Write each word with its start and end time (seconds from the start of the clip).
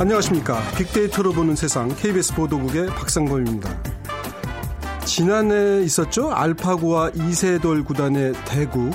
안녕하십니까. 0.00 0.62
빅데이터로 0.76 1.32
보는 1.32 1.56
세상 1.56 1.88
KBS 1.88 2.36
보도국의 2.36 2.86
박상범입니다. 2.86 3.68
지난해 5.04 5.82
있었죠. 5.82 6.30
알파고와 6.30 7.10
이세돌 7.16 7.82
구단의 7.82 8.32
대국. 8.46 8.92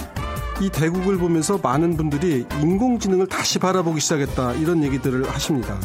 이 0.62 0.70
대국을 0.70 1.18
보면서 1.18 1.60
많은 1.62 1.98
분들이 1.98 2.46
인공지능을 2.62 3.28
다시 3.28 3.60
바라보기 3.60 4.00
시작했다. 4.00 4.54
이런 4.54 4.82
얘기들을 4.82 5.30
하십니다. 5.30 5.78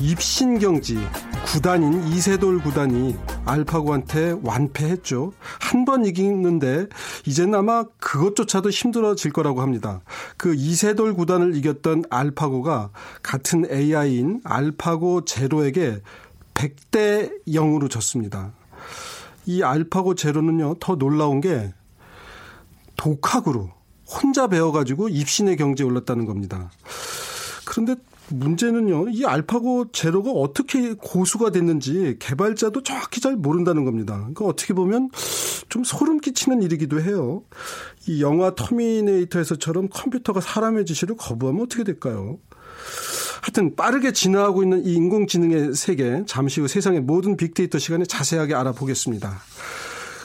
입신경지 0.00 0.98
구단인 1.44 2.02
이세돌 2.04 2.62
구단이 2.62 3.18
알파고한테 3.50 4.36
완패했죠. 4.42 5.32
한 5.58 5.84
번 5.84 6.04
이기는데 6.04 6.86
이제는 7.26 7.54
아마 7.54 7.84
그것조차도 7.98 8.70
힘들어질 8.70 9.32
거라고 9.32 9.62
합니다. 9.62 10.02
그 10.36 10.54
이세돌 10.54 11.14
구단을 11.14 11.56
이겼던 11.56 12.04
알파고가 12.10 12.90
같은 13.22 13.64
AI인 13.70 14.42
알파고 14.44 15.24
제로에게 15.24 16.00
100대 16.54 17.32
0으로 17.48 17.90
졌습니다. 17.90 18.52
이 19.46 19.62
알파고 19.62 20.14
제로는요, 20.14 20.76
더 20.80 20.96
놀라운 20.96 21.40
게 21.40 21.72
독학으로 22.96 23.70
혼자 24.06 24.46
배워가지고 24.48 25.08
입신의 25.08 25.56
경지에 25.56 25.86
올랐다는 25.86 26.26
겁니다. 26.26 26.70
그런데 27.64 27.94
문제는요, 28.34 29.08
이 29.10 29.24
알파고 29.24 29.92
제로가 29.92 30.30
어떻게 30.30 30.94
고수가 30.94 31.50
됐는지 31.50 32.16
개발자도 32.18 32.82
정확히 32.82 33.20
잘 33.20 33.36
모른다는 33.36 33.84
겁니다. 33.84 34.14
그러니까 34.14 34.46
어떻게 34.46 34.74
보면 34.74 35.10
좀 35.68 35.84
소름 35.84 36.18
끼치는 36.18 36.62
일이기도 36.62 37.00
해요. 37.00 37.42
이 38.06 38.22
영화 38.22 38.54
터미네이터에서처럼 38.54 39.88
컴퓨터가 39.88 40.40
사람의 40.40 40.86
지시를 40.86 41.16
거부하면 41.16 41.62
어떻게 41.62 41.84
될까요? 41.84 42.38
하여튼 43.42 43.74
빠르게 43.74 44.12
진화하고 44.12 44.62
있는 44.62 44.84
이 44.84 44.94
인공지능의 44.94 45.74
세계 45.74 46.22
잠시 46.26 46.60
후 46.60 46.68
세상의 46.68 47.00
모든 47.00 47.36
빅데이터 47.36 47.78
시간에 47.78 48.04
자세하게 48.04 48.54
알아보겠습니다. 48.54 49.40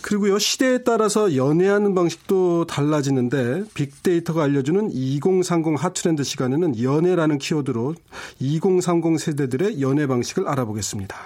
그리고요, 0.05 0.37
시대에 0.37 0.83
따라서 0.83 1.35
연애하는 1.35 1.95
방식도 1.95 2.67
달라지는데 2.67 3.63
빅데이터가 3.73 4.43
알려주는 4.43 4.91
2030 4.91 5.83
핫트렌드 5.83 6.23
시간에는 6.23 6.79
연애라는 6.79 7.39
키워드로 7.39 7.95
2030 8.39 9.19
세대들의 9.19 9.81
연애 9.81 10.05
방식을 10.05 10.47
알아보겠습니다. 10.47 11.17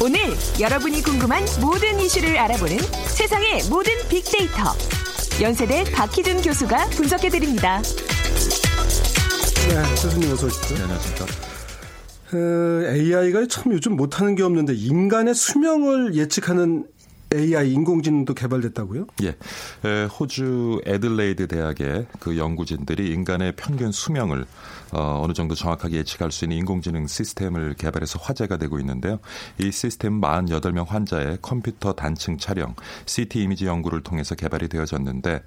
오늘 0.00 0.20
여러분이 0.60 1.02
궁금한 1.02 1.42
모든 1.60 1.98
이슈를 1.98 2.38
알아보는 2.38 2.78
세상의 3.08 3.64
모든 3.68 3.92
빅데이터. 4.08 4.62
연세대 5.42 5.90
박희준 5.92 6.42
교수가 6.42 6.90
분석해드립니다. 6.90 7.82
네, 9.68 9.82
교수님 10.02 10.30
어서 10.32 10.46
오십시오. 10.46 10.76
네, 10.76 10.82
안녕하십니까. 10.82 11.24
어, 12.34 12.94
AI가 12.94 13.46
참 13.48 13.72
요즘 13.72 13.96
못하는 13.96 14.34
게 14.34 14.42
없는데 14.42 14.74
인간의 14.74 15.34
수명을 15.34 16.14
예측하는 16.14 16.86
AI 17.34 17.72
인공지능도 17.72 18.34
개발됐다고요? 18.34 19.06
예. 19.24 19.28
에, 19.88 20.04
호주 20.04 20.82
애들레이드 20.86 21.48
대학의 21.48 22.06
그 22.20 22.36
연구진들이 22.38 23.10
인간의 23.10 23.54
평균 23.56 23.90
수명을 23.90 24.44
어, 24.94 25.20
어느 25.24 25.32
정도 25.32 25.56
정확하게 25.56 25.96
예측할 25.98 26.30
수 26.30 26.44
있는 26.44 26.58
인공지능 26.58 27.08
시스템을 27.08 27.74
개발해서 27.74 28.20
화제가 28.22 28.58
되고 28.58 28.78
있는데요. 28.78 29.18
이 29.58 29.72
시스템 29.72 30.20
48명 30.20 30.86
환자의 30.86 31.38
컴퓨터 31.42 31.92
단층 31.92 32.38
촬영, 32.38 32.76
CT 33.04 33.42
이미지 33.42 33.66
연구를 33.66 34.02
통해서 34.02 34.36
개발이 34.36 34.68
되어졌는데 34.68 35.42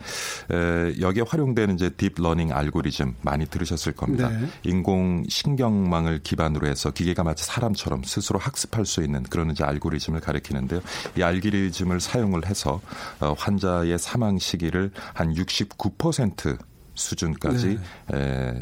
에, 0.52 1.00
여기에 1.00 1.24
활용되는 1.26 1.76
이제 1.76 1.90
딥러닝 1.90 2.52
알고리즘 2.52 3.16
많이 3.22 3.46
들으셨을 3.46 3.94
겁니다. 3.94 4.28
네. 4.30 4.48
인공 4.64 5.24
신경망을 5.30 6.20
기반으로 6.24 6.68
해서 6.68 6.92
기계가 6.92 7.24
마치 7.24 7.46
사람처럼 7.46 8.04
스스로 8.04 8.40
학습할 8.40 8.86
수 8.86 9.02
있는 9.02 9.24
그런 9.24 9.52
이제 9.52 9.64
알고리즘을 9.64 10.20
가리키는데요. 10.20 10.82
이 11.18 11.24
알고리즘을 11.24 12.02
사용을 12.02 12.46
해서 12.48 12.82
어, 13.22 13.34
환자의 13.38 13.98
사망 13.98 14.38
시기를 14.40 14.92
한 15.14 15.34
69% 15.34 16.58
수준까지 16.96 17.80
네. 18.12 18.18
에, 18.18 18.60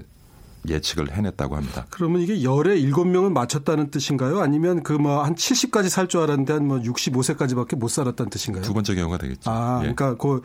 예측을 0.70 1.12
해냈다고 1.14 1.56
합니다. 1.56 1.86
그러면 1.90 2.22
이게 2.22 2.44
열에 2.44 2.80
7명을 2.82 3.32
맞췄다는 3.32 3.92
뜻인가요? 3.92 4.40
아니면 4.42 4.84
그 4.84 4.94
뭐 4.94 5.24
한 5.24 5.36
70까지 5.36 5.90
살 5.90 6.08
줄 6.08 6.22
알았는데 6.22 6.54
한 6.54 6.66
뭐 6.66 6.80
65세까지밖에 6.80 7.76
못 7.78 7.88
살았다는 7.90 8.30
뜻인가요? 8.30 8.64
두 8.64 8.74
번째 8.74 8.96
경우가 8.96 9.18
되겠죠. 9.18 9.50
아, 9.52 9.78
예. 9.84 9.94
그러니까 9.94 10.16
그 10.18 10.42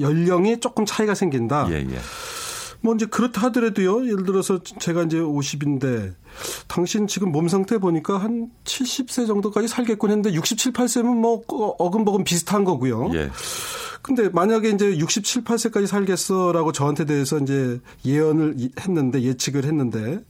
연령이 0.00 0.60
조금 0.60 0.84
차이가 0.86 1.14
생긴다. 1.14 1.68
예, 1.70 1.74
예. 1.76 1.98
뭐 2.80 2.94
이제 2.94 3.06
그렇다 3.06 3.42
하더라도요. 3.42 4.06
예를 4.06 4.24
들어서 4.24 4.60
제가 4.62 5.04
이제 5.04 5.18
50인데 5.18 6.14
당신 6.68 7.06
지금 7.06 7.32
몸 7.32 7.48
상태 7.48 7.78
보니까 7.78 8.18
한 8.18 8.50
70세 8.64 9.26
정도까지 9.26 9.68
살겠군 9.68 10.10
했는데 10.10 10.32
67, 10.34 10.72
8세면 10.72 11.16
뭐 11.16 11.42
어금버금 11.48 12.24
비슷한 12.24 12.64
거고요. 12.64 13.10
예. 13.14 13.30
근데 14.02 14.28
만약에 14.28 14.68
이제 14.68 14.98
67, 14.98 15.44
8세까지 15.44 15.86
살겠어라고 15.86 16.72
저한테 16.72 17.06
대해서 17.06 17.38
이제 17.38 17.80
예언을 18.04 18.54
했는데 18.78 19.22
예측을 19.22 19.64
했는데 19.64 20.20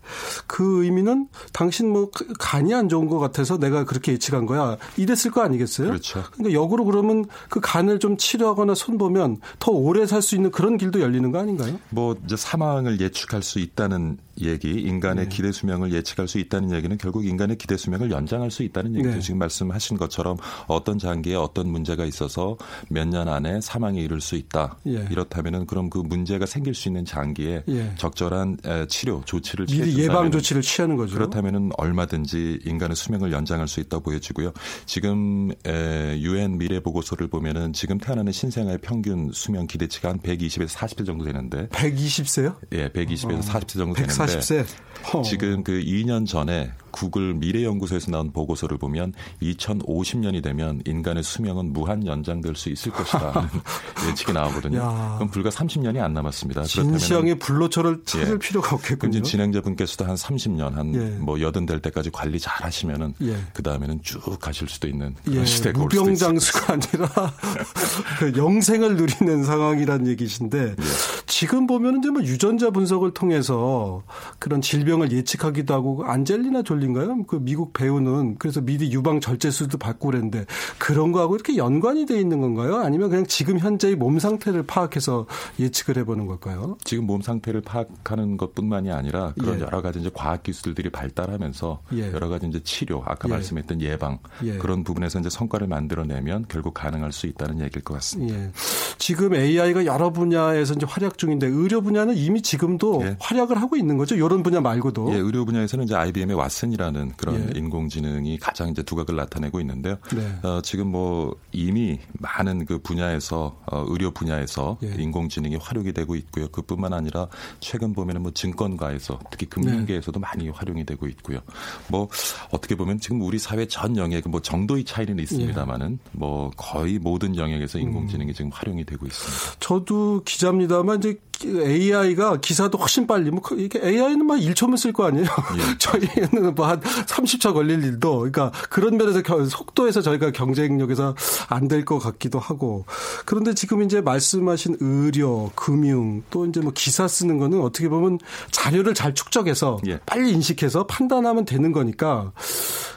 그 0.46 0.84
의미는 0.84 1.26
당신 1.52 1.90
뭐 1.90 2.08
간이 2.38 2.72
안 2.72 2.88
좋은 2.88 3.08
것 3.08 3.18
같아서 3.18 3.58
내가 3.58 3.82
그렇게 3.82 4.12
예측한 4.12 4.46
거야. 4.46 4.76
이랬을 4.96 5.32
거 5.32 5.42
아니겠어요? 5.42 5.88
그렇죠. 5.88 6.22
그러니까 6.34 6.52
역으로 6.52 6.84
그러면 6.84 7.24
그 7.48 7.58
간을 7.60 7.98
좀 7.98 8.16
치료하거나 8.16 8.76
손보면 8.76 9.38
더 9.58 9.72
오래 9.72 10.06
살 10.06 10.22
수 10.22 10.36
있는 10.36 10.52
그런 10.52 10.76
길도 10.76 11.00
열리는 11.00 11.32
거 11.32 11.40
아닌가요? 11.40 11.80
뭐 11.90 12.14
이제 12.24 12.36
사망을 12.36 13.00
예측할 13.00 13.42
수 13.42 13.58
있다는 13.58 14.18
얘기, 14.40 14.72
인간의 14.72 15.28
네. 15.28 15.28
기대 15.28 15.52
수명을 15.52 15.92
예측할 15.92 16.28
수 16.28 16.38
있다는 16.38 16.72
얘기는 16.72 16.96
결국 16.98 17.24
인간의 17.24 17.56
기대 17.56 17.76
수명을 17.76 18.10
연장할 18.10 18.50
수 18.50 18.62
있다는 18.62 18.94
얘기죠. 18.96 19.14
네. 19.14 19.20
지금 19.20 19.38
말씀하신 19.38 19.96
것처럼 19.96 20.36
어떤 20.66 20.98
장기에 20.98 21.36
어떤 21.36 21.68
문제가 21.68 22.04
있어서 22.04 22.56
몇 22.88 23.04
년 23.04 23.28
안에 23.28 23.60
사망에 23.60 24.00
이를 24.00 24.20
수 24.20 24.34
있다. 24.34 24.78
예. 24.86 25.06
이렇다면은 25.10 25.66
그럼 25.66 25.90
그 25.90 25.98
문제가 25.98 26.46
생길 26.46 26.74
수 26.74 26.88
있는 26.88 27.04
장기에 27.04 27.64
예. 27.68 27.92
적절한 27.96 28.56
에, 28.64 28.86
치료 28.86 29.22
조치를 29.26 29.66
미리 29.66 29.98
예방 29.98 30.30
조치를 30.30 30.62
취하는 30.62 30.96
거죠. 30.96 31.14
그렇다면은 31.14 31.70
얼마든지 31.76 32.60
인간의 32.64 32.96
수명을 32.96 33.30
연장할 33.30 33.68
수 33.68 33.80
있다고 33.80 34.04
보여지고요. 34.04 34.52
지금 34.86 35.52
유엔 35.66 36.58
미래 36.58 36.80
보고서를 36.80 37.28
보면은 37.28 37.72
지금 37.72 37.98
태어나는 37.98 38.32
신생아의 38.32 38.78
평균 38.78 39.30
수명 39.32 39.66
기대치가 39.66 40.08
한 40.08 40.18
120에서 40.18 40.68
40세 40.68 41.06
정도 41.06 41.24
되는데 41.24 41.68
120세요? 41.68 42.56
예, 42.72 42.88
120에서 42.88 43.42
40세 43.42 43.68
정도 43.68 43.94
되는데 43.94 44.14
140세. 44.26 44.66
허. 45.12 45.22
지금 45.22 45.62
그 45.62 45.72
2년 45.80 46.26
전에 46.26 46.72
구글 46.94 47.34
미래연구소에서 47.34 48.12
나온 48.12 48.30
보고서를 48.30 48.78
보면 48.78 49.14
2050년이 49.42 50.44
되면 50.44 50.80
인간의 50.86 51.24
수명은 51.24 51.72
무한 51.72 52.06
연장될 52.06 52.54
수 52.54 52.68
있을 52.68 52.92
것이다. 52.92 53.50
예측이 54.08 54.32
나오거든요. 54.32 54.78
야. 54.78 55.14
그럼 55.16 55.28
불과 55.30 55.50
30년이 55.50 56.00
안 56.00 56.14
남았습니다. 56.14 56.62
진시황의 56.62 57.40
불로초를 57.40 58.02
찾을 58.04 58.34
예. 58.34 58.38
필요가 58.38 58.76
없겠군요. 58.76 59.22
진행자분께서도 59.22 60.04
한 60.04 60.14
30년, 60.14 60.74
한 60.74 60.94
예. 60.94 60.98
뭐 61.18 61.40
여든 61.40 61.66
될 61.66 61.80
때까지 61.80 62.10
관리 62.10 62.38
잘 62.38 62.64
하시면은 62.64 63.14
예. 63.22 63.36
그 63.52 63.64
다음에는 63.64 64.00
쭉 64.02 64.20
가실 64.38 64.68
수도 64.68 64.86
있는 64.86 65.16
그런 65.24 65.40
예, 65.40 65.44
시대가 65.44 65.82
올 65.82 65.90
수도. 65.90 66.02
무병장수가 66.02 66.72
아니라 66.72 67.08
그 68.20 68.32
영생을 68.36 68.96
누리는 68.96 69.42
상황이라는 69.42 70.06
얘기신데 70.06 70.76
예. 70.78 70.84
지금 71.26 71.66
보면은 71.66 72.12
뭐 72.12 72.22
유전자 72.22 72.70
분석을 72.70 73.14
통해서 73.14 74.04
그런 74.38 74.60
질병을 74.60 75.10
예측하기도 75.10 75.74
하고 75.74 76.04
안젤리나 76.04 76.62
졸 76.62 76.83
린가요? 76.84 77.24
그 77.24 77.38
미국 77.40 77.72
배우는 77.72 78.36
그래서 78.38 78.60
미리 78.60 78.92
유방 78.92 79.20
절제수도 79.20 79.78
받고 79.78 80.08
그랬는데 80.08 80.46
그런 80.78 81.12
거하고 81.12 81.34
이렇게 81.34 81.56
연관이 81.56 82.06
돼 82.06 82.20
있는 82.20 82.40
건가요? 82.40 82.76
아니면 82.76 83.10
그냥 83.10 83.26
지금 83.26 83.58
현재의 83.58 83.96
몸 83.96 84.18
상태를 84.18 84.64
파악해서 84.64 85.26
예측을 85.58 85.98
해보는 85.98 86.26
걸까요? 86.26 86.76
지금 86.84 87.06
몸 87.06 87.22
상태를 87.22 87.62
파악하는 87.62 88.36
것뿐만이 88.36 88.90
아니라 88.90 89.32
그런 89.38 89.60
예. 89.60 89.62
여러 89.62 89.82
가지 89.82 90.00
이제 90.00 90.10
과학 90.12 90.42
기술들이 90.42 90.90
발달하면서 90.90 91.80
예. 91.94 92.12
여러 92.12 92.28
가지 92.28 92.46
이제 92.46 92.60
치료, 92.62 93.02
아까 93.06 93.28
예. 93.28 93.32
말씀했던 93.34 93.80
예방 93.80 94.18
예. 94.44 94.58
그런 94.58 94.84
부분에서 94.84 95.20
이제 95.20 95.30
성과를 95.30 95.66
만들어내면 95.66 96.46
결국 96.48 96.74
가능할 96.74 97.12
수 97.12 97.26
있다는 97.26 97.60
얘기일 97.60 97.82
것 97.84 97.94
같습니다. 97.94 98.38
예. 98.38 98.50
지금 98.98 99.34
AI가 99.34 99.86
여러 99.86 100.10
분야에서 100.12 100.74
이제 100.74 100.86
활약 100.88 101.18
중인데 101.18 101.46
의료 101.46 101.80
분야는 101.80 102.16
이미 102.16 102.42
지금도 102.42 103.02
예. 103.04 103.16
활약을 103.20 103.60
하고 103.60 103.76
있는 103.76 103.96
거죠. 103.96 104.14
이런 104.14 104.42
분야 104.42 104.60
말고도. 104.60 105.12
예, 105.12 105.18
의료 105.18 105.44
분야에서는 105.44 105.84
이제 105.84 105.94
IBM의 105.94 106.36
왓슨 106.36 106.72
인간이라는 106.74 107.12
그런 107.16 107.50
예. 107.54 107.58
인공지능이 107.58 108.38
가장 108.38 108.68
이제 108.68 108.82
두각을 108.82 109.16
나타내고 109.16 109.60
있는데요. 109.60 109.96
네. 110.14 110.48
어, 110.48 110.60
지금 110.62 110.88
뭐 110.88 111.34
이미 111.52 111.98
많은 112.18 112.66
그 112.66 112.78
분야에서 112.78 113.56
어, 113.66 113.84
의료 113.88 114.10
분야에서 114.10 114.78
예. 114.82 114.94
인공지능이 114.98 115.56
활용이 115.56 115.92
되고 115.92 116.14
있고요. 116.16 116.48
그뿐만 116.48 116.92
아니라 116.92 117.28
최근 117.60 117.92
보면은 117.92 118.22
뭐 118.22 118.32
증권가에서 118.32 119.18
특히 119.30 119.46
금융계에서도 119.46 120.18
네. 120.18 120.20
많이 120.20 120.48
활용이 120.48 120.84
되고 120.84 121.06
있고요. 121.06 121.40
뭐 121.88 122.08
어떻게 122.50 122.74
보면 122.74 123.00
지금 123.00 123.22
우리 123.22 123.38
사회 123.38 123.66
전 123.66 123.96
영역 123.96 124.28
뭐 124.28 124.40
정도의 124.40 124.84
차이는 124.84 125.18
있습니다만은 125.18 125.92
예. 125.92 126.10
뭐 126.12 126.50
거의 126.56 126.98
모든 126.98 127.36
영역에서 127.36 127.78
인공지능이 127.78 128.32
음. 128.32 128.34
지금 128.34 128.50
활용이 128.52 128.84
되고 128.84 129.06
있습니다. 129.06 129.56
저도 129.60 130.22
기자입니다만 130.24 130.98
이제 130.98 131.18
AI가 131.44 132.38
기사도 132.40 132.78
훨씬 132.78 133.06
빨리 133.06 133.30
뭐 133.30 133.40
이게 133.56 133.80
AI는 133.82 134.26
막 134.26 134.36
1초면 134.36 134.76
쓸 134.76 134.92
거 134.92 135.06
아니에요. 135.06 135.26
예. 135.56 135.76
저희는 135.78 136.54
뭐 136.54 136.66
한 136.66 136.80
30초 136.80 137.52
걸릴 137.54 137.82
일도 137.84 138.18
그러니까 138.18 138.50
그런 138.70 138.96
면에서 138.96 139.20
속도에서 139.48 140.00
저희가 140.02 140.30
경쟁력에서 140.32 141.14
안 141.48 141.68
될 141.68 141.84
것 141.84 141.98
같기도 141.98 142.38
하고 142.38 142.84
그런데 143.26 143.52
지금 143.54 143.82
이제 143.82 144.00
말씀하신 144.00 144.76
의료, 144.80 145.50
금융 145.54 146.22
또 146.30 146.46
이제 146.46 146.60
뭐 146.60 146.72
기사 146.74 147.06
쓰는 147.08 147.38
거는 147.38 147.60
어떻게 147.60 147.88
보면 147.88 148.18
자료를 148.50 148.94
잘 148.94 149.12
축적해서 149.14 149.80
예. 149.86 149.98
빨리 150.06 150.32
인식해서 150.32 150.86
판단하면 150.86 151.44
되는 151.44 151.72
거니까 151.72 152.32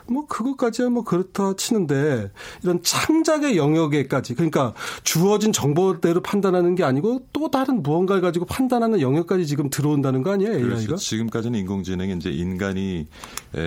뭐 0.09 0.25
그것까지야 0.27 0.89
뭐 0.89 1.03
그렇다 1.03 1.55
치는데 1.55 2.31
이런 2.63 2.81
창작의 2.81 3.57
영역에까지 3.57 4.35
그러니까 4.35 4.73
주어진 5.03 5.51
정보대로 5.51 6.21
판단하는 6.21 6.75
게 6.75 6.83
아니고 6.83 7.27
또 7.33 7.49
다른 7.49 7.83
무언가를 7.83 8.21
가지고 8.21 8.45
판단하는 8.45 9.01
영역까지 9.01 9.45
지금 9.45 9.69
들어온다는 9.69 10.23
거 10.23 10.31
아니에요 10.31 10.53
AI가? 10.53 10.67
그렇죠. 10.67 10.95
지금까지는 10.97 11.59
인공지능이 11.59 12.13
이제 12.15 12.29
인간이 12.29 13.07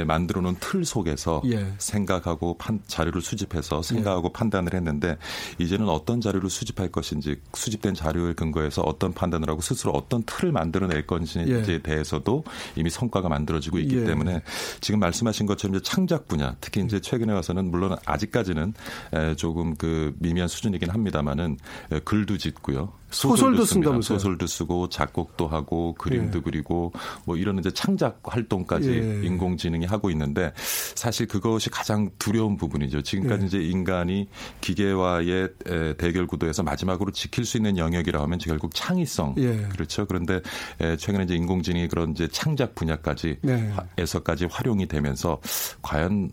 만들어 0.07 0.41
놓은 0.41 0.57
틀 0.61 0.85
속에서 0.85 1.43
예. 1.47 1.73
생각하고 1.79 2.57
판, 2.59 2.81
자료를 2.87 3.21
수집해서 3.21 3.83
생각하고 3.83 4.29
예. 4.29 4.33
판단을 4.33 4.75
했는데 4.75 5.17
이제는 5.59 5.89
어떤 5.89 6.21
자료를 6.21 6.51
수집할 6.51 6.89
것인지 6.89 7.37
수집된 7.55 7.95
자료에 7.95 8.35
근거해서 8.35 8.83
어떤 8.83 9.13
판단을 9.13 9.49
하고 9.49 9.61
스스로 9.61 9.93
어떤 9.93 10.23
틀을 10.25 10.53
만들어낼 10.53 11.07
건지에 11.07 11.45
예. 11.47 11.83
대해서도 11.83 12.45
이미 12.77 12.91
성과가 12.91 13.29
만들어지고 13.29 13.79
있기 13.79 13.99
예. 13.99 14.05
때문에 14.05 14.43
지금 14.81 15.01
말씀하신 15.01 15.47
것처럼 15.47 15.77
이제 15.77 15.83
창작 15.83 16.29
분야 16.31 16.57
특히 16.63 16.81
이제 16.83 17.01
최근에 17.01 17.33
와서는 17.35 17.71
물론 17.71 17.97
아직까지는 18.07 18.73
조금 19.37 19.75
그 19.77 20.15
미미한 20.19 20.49
수준이긴 20.49 20.89
합니다만은 20.89 21.59
글도 22.07 22.39
짓고요. 22.39 22.93
소설도, 23.11 23.65
쓴다면서요? 23.65 24.19
소설도 24.19 24.47
쓰고 24.47 24.89
작곡도 24.89 25.49
하고 25.49 25.95
그림도 25.95 26.39
예. 26.39 26.43
그리고 26.43 26.93
뭐 27.25 27.37
이런 27.37 27.59
이제 27.59 27.71
창작 27.71 28.21
활동까지 28.23 28.91
예. 28.91 29.27
인공지능이 29.27 29.87
하고 29.87 30.11
있는데 30.11 30.53
사실 30.95 31.27
그것이 31.27 31.71
가장 31.71 32.11
두려운 32.19 32.57
부분이죠. 32.57 33.03
지금까지 33.03 33.43
예. 33.43 33.47
이제 33.47 33.59
인간이 33.59 34.29
기계와의 34.61 35.49
대결 35.99 36.27
구도에서 36.27 36.63
마지막으로 36.63 37.11
지킬 37.11 37.45
수 37.45 37.57
있는 37.57 37.77
영역이라 37.77 38.23
하면 38.23 38.39
결국 38.39 38.75
창의성 38.75 39.35
예. 39.39 39.69
그렇죠. 39.71 40.07
그런데 40.07 40.41
최근에 40.99 41.25
이제 41.25 41.35
인공지능이 41.35 41.89
그런 41.89 42.13
이제 42.13 42.29
창작 42.29 42.75
분야까지 42.75 43.39
네. 43.43 43.73
에서까지 43.99 44.47
활용이 44.47 44.87
되면서 44.87 45.41
과연 45.83 46.31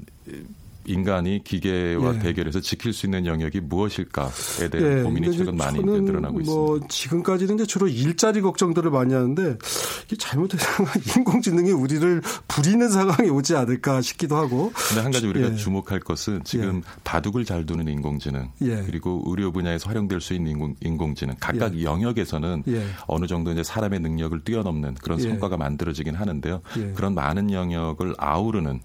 인간이 0.87 1.43
기계와 1.43 2.15
예. 2.15 2.19
대결해서 2.19 2.61
지킬 2.61 2.93
수 2.93 3.05
있는 3.05 3.25
영역이 3.25 3.59
무엇일까에 3.61 4.69
대한 4.71 4.99
예. 4.99 5.03
고민이 5.03 5.37
최근 5.37 5.57
많이 5.57 5.79
늘어나고 5.83 6.39
뭐 6.39 6.77
있습니다. 6.77 6.87
지금까지는 6.87 7.55
이제 7.55 7.65
주로 7.65 7.87
일자리 7.87 8.41
걱정들을 8.41 8.89
많이 8.89 9.13
하는데 9.13 9.57
이게 10.05 10.15
잘못해서 10.15 10.65
인공지능이 11.17 11.71
우리를 11.71 12.21
부리는 12.47 12.89
상황이 12.89 13.29
오지 13.29 13.55
않을까 13.55 14.01
싶기도 14.01 14.37
하고. 14.37 14.71
근데 14.73 15.01
한 15.01 15.11
가지 15.11 15.27
우리가 15.27 15.51
예. 15.51 15.55
주목할 15.55 15.99
것은 15.99 16.41
지금 16.45 16.77
예. 16.77 16.81
바둑을 17.03 17.43
잘 17.43 17.65
두는 17.65 17.87
인공지능 17.89 18.49
예. 18.61 18.83
그리고 18.85 19.23
의료 19.27 19.51
분야에서 19.51 19.89
활용될 19.89 20.21
수 20.21 20.33
있는 20.33 20.51
인공, 20.51 20.75
인공지능 20.81 21.35
각각 21.39 21.77
예. 21.77 21.83
영역에서는 21.83 22.63
어느 23.07 23.27
정도 23.27 23.51
이제 23.51 23.63
사람의 23.63 23.99
능력을 23.99 24.39
뛰어넘는 24.41 24.95
그런 24.95 25.19
성과가 25.19 25.57
만들어지긴 25.57 26.15
하는데요. 26.15 26.61
그런 26.95 27.13
많은 27.13 27.51
영역을 27.51 28.15
아우르는 28.17 28.79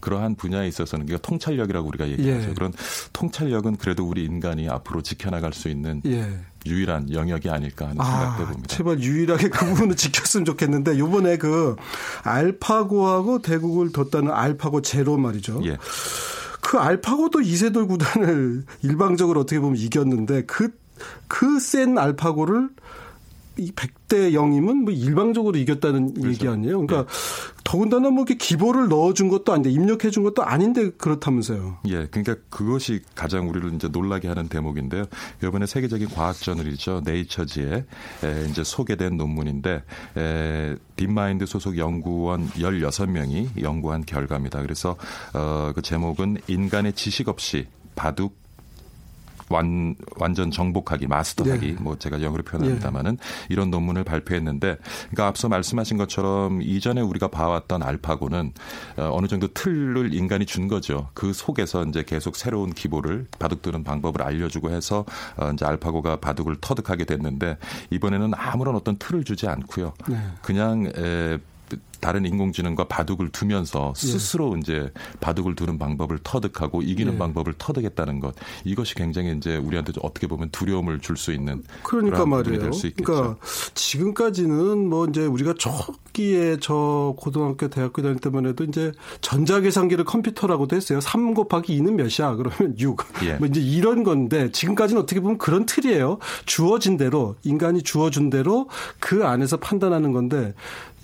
그러한 0.00 0.34
분야에 0.34 0.68
있어서는 0.68 1.06
이게 1.08 1.18
통 1.22 1.37
찰력이라고 1.38 1.88
우리가 1.88 2.08
얘기하죠. 2.08 2.50
예. 2.50 2.54
그런 2.54 2.72
통찰력은 3.12 3.76
그래도 3.76 4.06
우리 4.06 4.24
인간이 4.24 4.68
앞으로 4.68 5.02
지켜나갈 5.02 5.52
수 5.52 5.68
있는 5.68 6.02
예. 6.06 6.40
유일한 6.66 7.12
영역이 7.12 7.48
아닐까 7.50 7.86
하는 7.88 8.00
아, 8.00 8.04
생각도 8.04 8.46
봅니다. 8.46 8.74
제발 8.76 9.00
유일하게 9.00 9.48
그 9.48 9.66
부분을 9.66 9.96
지켰으면 9.96 10.44
좋겠는데 10.44 10.98
요번에 10.98 11.38
그 11.38 11.76
알파고하고 12.22 13.42
대국을 13.42 13.92
뒀다는 13.92 14.32
알파고 14.32 14.82
제로 14.82 15.16
말이죠. 15.16 15.62
예. 15.64 15.78
그 16.60 16.78
알파고도 16.78 17.40
이세돌 17.40 17.86
구단을 17.86 18.64
일방적으로 18.82 19.40
어떻게 19.40 19.60
보면 19.60 19.76
이겼는데 19.76 20.44
그 20.44 20.70
그 21.28 21.60
센 21.60 21.98
알파고를 21.98 22.70
이 23.58 23.72
100대 23.72 24.32
0이면 24.32 24.84
뭐 24.84 24.92
일방적으로 24.92 25.58
이겼다는 25.58 26.14
그렇죠. 26.14 26.30
얘기 26.30 26.48
아니에요. 26.48 26.86
그러니까 26.86 27.10
네. 27.10 27.58
더군다나 27.64 28.10
뭐 28.10 28.20
이렇게 28.22 28.36
기보를 28.36 28.88
넣어준 28.88 29.28
것도 29.28 29.52
아닌데 29.52 29.70
입력해 29.70 30.10
준 30.10 30.22
것도 30.22 30.44
아닌데 30.44 30.90
그렇다면서요. 30.90 31.78
예. 31.88 32.06
그러니까 32.06 32.36
그것이 32.48 33.02
가장 33.14 33.48
우리를 33.48 33.74
이제 33.74 33.88
놀라게 33.88 34.28
하는 34.28 34.48
대목인데요. 34.48 35.04
이번에 35.42 35.66
세계적인 35.66 36.08
과학 36.08 36.36
저널이죠. 36.36 37.02
네이처지에 37.04 37.84
이제 38.48 38.64
소개된 38.64 39.16
논문인데 39.16 39.82
에, 40.16 40.76
딥마인드 40.96 41.44
소속 41.46 41.76
연구원 41.76 42.48
16명이 42.50 43.62
연구한 43.62 44.04
결과입니다. 44.06 44.62
그래서 44.62 44.96
어, 45.34 45.72
그 45.74 45.82
제목은 45.82 46.38
인간의 46.46 46.94
지식 46.94 47.28
없이 47.28 47.66
바둑 47.94 48.47
완, 49.50 49.94
완전 50.16 50.50
정복하기, 50.50 51.06
마스터하기, 51.06 51.66
네. 51.66 51.76
뭐 51.80 51.98
제가 51.98 52.22
영어로 52.22 52.42
표현합니다만은 52.42 53.16
네. 53.16 53.46
이런 53.48 53.70
논문을 53.70 54.04
발표했는데, 54.04 54.76
그러니까 55.10 55.26
앞서 55.26 55.48
말씀하신 55.48 55.96
것처럼 55.96 56.62
이전에 56.62 57.00
우리가 57.00 57.28
봐왔던 57.28 57.82
알파고는 57.82 58.52
어, 58.96 59.10
어느 59.12 59.26
정도 59.26 59.48
틀을 59.48 60.14
인간이 60.14 60.46
준 60.46 60.68
거죠. 60.68 61.08
그 61.14 61.32
속에서 61.32 61.84
이제 61.84 62.02
계속 62.02 62.36
새로운 62.36 62.72
기보를 62.72 63.26
바둑 63.38 63.62
두는 63.62 63.84
방법을 63.84 64.22
알려주고 64.22 64.70
해서 64.70 65.04
어, 65.36 65.50
이제 65.52 65.64
알파고가 65.64 66.16
바둑을 66.20 66.56
터득하게 66.60 67.04
됐는데 67.04 67.58
이번에는 67.90 68.32
아무런 68.34 68.76
어떤 68.76 68.96
틀을 68.98 69.24
주지 69.24 69.48
않고요. 69.48 69.94
네. 70.08 70.16
그냥 70.42 70.90
에, 70.96 71.38
다른 72.00 72.24
인공지능과 72.24 72.84
바둑을 72.84 73.28
두면서 73.30 73.92
예. 73.96 74.06
스스로 74.06 74.54
예. 74.56 74.60
이제 74.60 74.92
바둑을 75.20 75.54
두는 75.54 75.78
방법을 75.78 76.18
터득하고 76.22 76.82
이기는 76.82 77.14
예. 77.14 77.18
방법을 77.18 77.54
터득했다는 77.58 78.20
것 78.20 78.34
이것이 78.64 78.94
굉장히 78.94 79.36
이제 79.36 79.56
우리한테 79.56 79.92
어떻게 80.02 80.26
보면 80.26 80.50
두려움을 80.50 81.00
줄 81.00 81.18
수 81.18 81.32
있는 81.32 81.64
그러니까 81.82 82.24
말이에요. 82.24 82.70
그러니까 82.70 83.36
지금까지는 83.74 84.88
뭐 84.88 85.06
이제 85.06 85.26
우리가 85.26 85.54
초기에 85.54 86.58
저 86.60 87.14
고등학교 87.18 87.68
대학교 87.68 88.00
다닐 88.00 88.18
때만 88.18 88.46
해도 88.46 88.64
이제 88.64 88.92
전자계산기를 89.20 90.04
컴퓨터라고도 90.04 90.76
했어요. 90.76 91.00
3 91.00 91.34
곱하기 91.34 91.76
2는 91.78 91.92
몇이야? 91.94 92.36
그러면 92.36 92.78
6. 92.78 93.24
예. 93.24 93.34
뭐 93.34 93.48
이제 93.48 93.60
이런 93.60 94.04
건데 94.04 94.50
지금까지는 94.52 95.02
어떻게 95.02 95.20
보면 95.20 95.38
그런 95.38 95.66
틀이에요. 95.66 96.18
주어진 96.46 96.96
대로 96.96 97.34
인간이 97.42 97.82
주어준 97.82 98.30
대로 98.30 98.68
그 99.00 99.26
안에서 99.26 99.56
판단하는 99.56 100.12
건데 100.12 100.54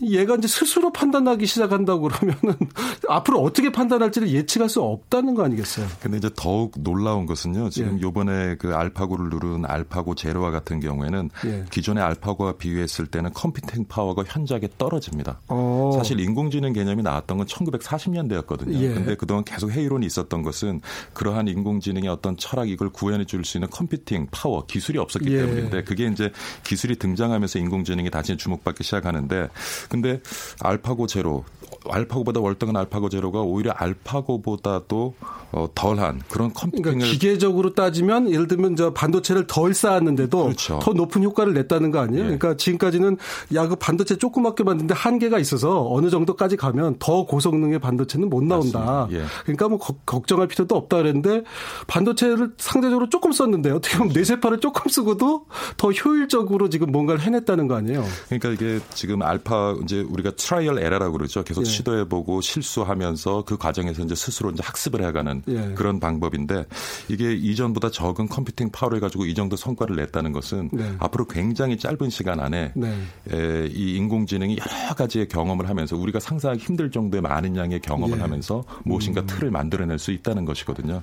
얘가 0.02 0.34
이제 0.36 0.48
스스로 0.48 0.83
판단하기 0.92 1.46
시작한다고 1.46 2.08
그러면은 2.08 2.56
앞으로 3.08 3.40
어떻게 3.42 3.70
판단할지를 3.70 4.28
예측할 4.30 4.68
수 4.68 4.82
없다는 4.82 5.34
거 5.34 5.44
아니겠어요? 5.44 5.86
근데 6.00 6.18
이제 6.18 6.30
더욱 6.36 6.72
놀라운 6.78 7.26
것은요. 7.26 7.70
지금 7.70 7.98
예. 7.98 8.02
요번에 8.02 8.56
그 8.56 8.74
알파고를 8.74 9.28
누른 9.30 9.64
알파고 9.66 10.14
제로와 10.14 10.50
같은 10.50 10.80
경우에는 10.80 11.30
예. 11.46 11.64
기존의 11.70 12.02
알파고와 12.02 12.54
비교했을 12.54 13.06
때는 13.06 13.32
컴퓨팅 13.32 13.86
파워가 13.88 14.24
현저하게 14.26 14.70
떨어집니다. 14.78 15.40
오. 15.48 15.54
어. 15.54 15.92
사실 15.96 16.18
인공지능 16.18 16.72
개념이 16.72 17.02
나왔던 17.02 17.38
건 17.38 17.46
1940년대였거든요. 17.46 18.74
예. 18.80 18.94
근데 18.94 19.14
그동안 19.14 19.44
계속 19.44 19.70
회의론이 19.70 20.04
있었던 20.06 20.42
것은 20.42 20.80
그러한 21.12 21.48
인공지능의 21.48 22.10
어떤 22.10 22.36
철학 22.36 22.68
이걸 22.68 22.90
구현해 22.90 23.24
줄 23.24 23.44
수 23.44 23.58
있는 23.58 23.68
컴퓨팅 23.70 24.28
파워 24.30 24.64
기술이 24.66 24.98
없었기 24.98 25.32
예. 25.32 25.38
때문인데 25.38 25.84
그게 25.84 26.06
이제 26.06 26.32
기술이 26.64 26.96
등장하면서 26.96 27.58
인공지능이 27.58 28.10
다시 28.10 28.36
주목받기 28.36 28.82
시작하는데 28.82 29.48
근데 29.88 30.20
알 30.60 30.73
파고 30.78 31.06
제로 31.06 31.44
알파고보다 31.88 32.40
월등한 32.40 32.76
알파고 32.76 33.08
제로가 33.08 33.40
오히려 33.40 33.72
알파고보다도 33.72 35.14
어, 35.52 35.68
덜한 35.74 36.22
그런 36.28 36.52
컴퓨팅을 36.52 36.82
그러니까 36.82 37.06
기계적으로 37.06 37.74
따지면 37.74 38.30
예를 38.30 38.48
들면 38.48 38.76
저 38.76 38.92
반도체를 38.92 39.46
덜 39.46 39.74
쌓았는데도 39.74 40.44
그렇죠. 40.44 40.78
더 40.82 40.92
높은 40.92 41.22
효과를 41.22 41.54
냈다는 41.54 41.90
거 41.90 42.00
아니에요? 42.00 42.20
예. 42.22 42.24
그러니까 42.24 42.56
지금까지는 42.56 43.16
야 43.54 43.64
그 43.64 43.76
반도체 43.76 44.16
조그맣게 44.16 44.62
만드는데 44.62 44.94
한계가 44.94 45.38
있어서 45.38 45.90
어느 45.90 46.10
정도까지 46.10 46.56
가면 46.56 46.96
더 46.98 47.24
고성능의 47.24 47.78
반도체는 47.78 48.28
못 48.28 48.44
나온다. 48.44 49.08
예. 49.10 49.24
그러니까 49.44 49.68
뭐 49.68 49.78
거, 49.78 49.94
걱정할 50.04 50.48
필요도 50.48 50.76
없다 50.76 50.98
그랬는데 50.98 51.44
반도체를 51.86 52.52
상대적으로 52.58 53.08
조금 53.08 53.32
썼는데 53.32 53.70
어떻게 53.70 53.96
보면 53.98 54.12
뇌세포를 54.12 54.60
조금 54.60 54.90
쓰고도 54.90 55.46
더 55.76 55.90
효율적으로 55.90 56.68
지금 56.68 56.92
뭔가를 56.92 57.22
해냈다는 57.22 57.68
거 57.68 57.76
아니에요? 57.76 58.04
그러니까 58.28 58.50
이게 58.50 58.80
지금 58.92 59.22
알파 59.22 59.74
이제 59.82 60.00
우리가 60.02 60.32
trial 60.36 60.78
error라고 60.78 61.12
그러죠. 61.14 61.42
계속 61.42 61.62
예. 61.62 61.64
시도해보고 61.74 62.40
실수하면서 62.40 63.44
그 63.46 63.56
과정에서 63.56 64.02
이제 64.02 64.14
스스로 64.14 64.50
이제 64.50 64.62
학습을 64.64 65.04
해가는 65.04 65.42
예. 65.48 65.74
그런 65.74 66.00
방법인데 66.00 66.66
이게 67.08 67.34
이전보다 67.34 67.90
적은 67.90 68.28
컴퓨팅 68.28 68.70
파워를 68.70 69.00
가지고 69.00 69.26
이 69.26 69.34
정도 69.34 69.56
성과를 69.56 69.96
냈다는 69.96 70.32
것은 70.32 70.70
네. 70.72 70.94
앞으로 70.98 71.26
굉장히 71.26 71.76
짧은 71.76 72.10
시간 72.10 72.40
안에 72.40 72.72
네. 72.74 72.94
에, 73.32 73.66
이 73.72 73.96
인공지능이 73.96 74.56
여러 74.58 74.94
가지의 74.94 75.28
경험을 75.28 75.68
하면서 75.68 75.96
우리가 75.96 76.20
상상하기 76.20 76.62
힘들 76.62 76.90
정도의 76.90 77.20
많은 77.22 77.56
양의 77.56 77.80
경험을 77.80 78.18
예. 78.18 78.22
하면서 78.22 78.64
무엇인가 78.84 79.22
음. 79.22 79.26
틀을 79.26 79.50
만들어낼 79.50 79.98
수 79.98 80.12
있다는 80.12 80.44
것이거든요. 80.44 81.02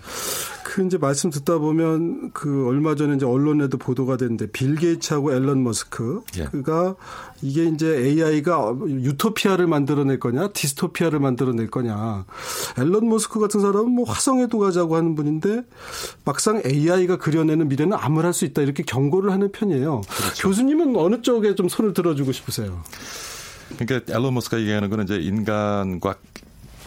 그 0.63 0.85
이제 0.85 0.97
말씀 0.97 1.29
듣다 1.29 1.57
보면 1.57 2.31
그 2.33 2.67
얼마 2.67 2.95
전에 2.95 3.15
이제 3.15 3.25
언론에도 3.25 3.77
보도가 3.77 4.17
됐는데 4.17 4.51
빌 4.51 4.75
게이츠하고 4.75 5.33
앨런 5.33 5.63
머스크 5.63 6.21
예. 6.37 6.47
이게 7.41 7.65
이제 7.65 7.87
AI가 7.87 8.75
유토피아를 8.87 9.67
만들어낼 9.67 10.19
거냐 10.19 10.49
디스토피아를 10.49 11.19
만들어낼 11.19 11.69
거냐 11.69 12.25
앨런 12.77 13.09
머스크 13.09 13.39
같은 13.39 13.59
사람은 13.59 13.89
뭐 13.89 14.05
화성에도 14.05 14.59
가자고 14.59 14.95
하는 14.95 15.15
분인데 15.15 15.63
막상 16.23 16.61
AI가 16.65 17.17
그려내는 17.17 17.67
미래는 17.67 17.97
암울할 17.99 18.33
수 18.33 18.45
있다 18.45 18.61
이렇게 18.61 18.83
경고를 18.83 19.31
하는 19.31 19.51
편이에요. 19.51 20.01
그렇죠. 20.01 20.47
교수님은 20.47 20.95
어느 20.95 21.21
쪽에 21.21 21.55
좀 21.55 21.67
손을 21.69 21.93
들어주고 21.93 22.31
싶으세요? 22.31 22.81
그러니까 23.77 24.13
앨런 24.13 24.33
머스크가 24.33 24.59
얘기하는 24.61 24.89
거는 24.89 25.05
이제 25.05 25.15
인간과 25.15 26.15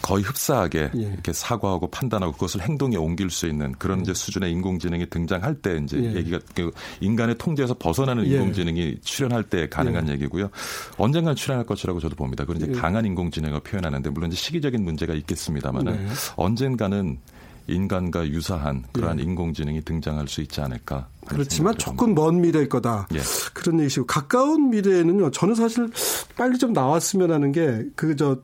거의 0.04 0.23
흡사하게 0.23 0.90
예. 0.96 1.00
이렇게 1.00 1.32
사고하고 1.32 1.88
판단하고 1.88 2.32
그것을 2.34 2.61
행동에 2.61 2.99
옮길 2.99 3.30
수 3.30 3.46
있는 3.46 3.73
그런 3.78 4.02
이제 4.02 4.12
수준의 4.12 4.52
인공지능이 4.52 5.06
등장할 5.06 5.54
때 5.54 5.80
이제 5.82 5.96
예. 5.99 6.14
얘기가 6.16 6.40
그 6.54 6.70
인간의 7.00 7.38
통제에서 7.38 7.73
벗어나는 7.73 8.26
예. 8.26 8.34
인공지능이 8.34 8.99
출현할 9.02 9.44
때 9.44 9.66
가능한 9.66 10.08
예. 10.08 10.12
얘기고요. 10.12 10.50
언젠간 10.99 11.37
출현할 11.37 11.64
것이라고 11.64 12.00
저도 12.00 12.16
봅니다. 12.16 12.44
그런 12.44 12.61
이제 12.61 12.70
예. 12.70 12.78
강한 12.78 13.06
인공지능을 13.06 13.61
표현하는데 13.61 14.11
물론 14.11 14.30
이제 14.30 14.37
시기적인 14.37 14.84
문제가 14.84 15.14
있겠습니다만은 15.14 15.92
네. 15.92 16.06
언젠가는 16.37 17.18
인간과 17.66 18.28
유사한 18.28 18.84
그러한 18.92 19.20
예. 19.20 19.23
인공지능이 19.23 19.80
등장할 19.87 20.28
수 20.28 20.42
있지 20.42 20.61
않을까. 20.61 21.08
그렇지만 21.26 21.78
조금 21.78 22.14
먼 22.14 22.42
미래일 22.42 22.68
거다. 22.68 23.08
예. 23.14 23.20
그런 23.54 23.80
얘기시고 23.80 24.04
가까운 24.04 24.68
미래에는요. 24.68 25.30
저는 25.30 25.54
사실 25.54 25.88
빨리 26.37 26.58
좀 26.58 26.75
나왔으면 26.75 27.30
하는 27.30 27.52
게 27.52 27.84
그 27.96 28.14
저 28.16 28.37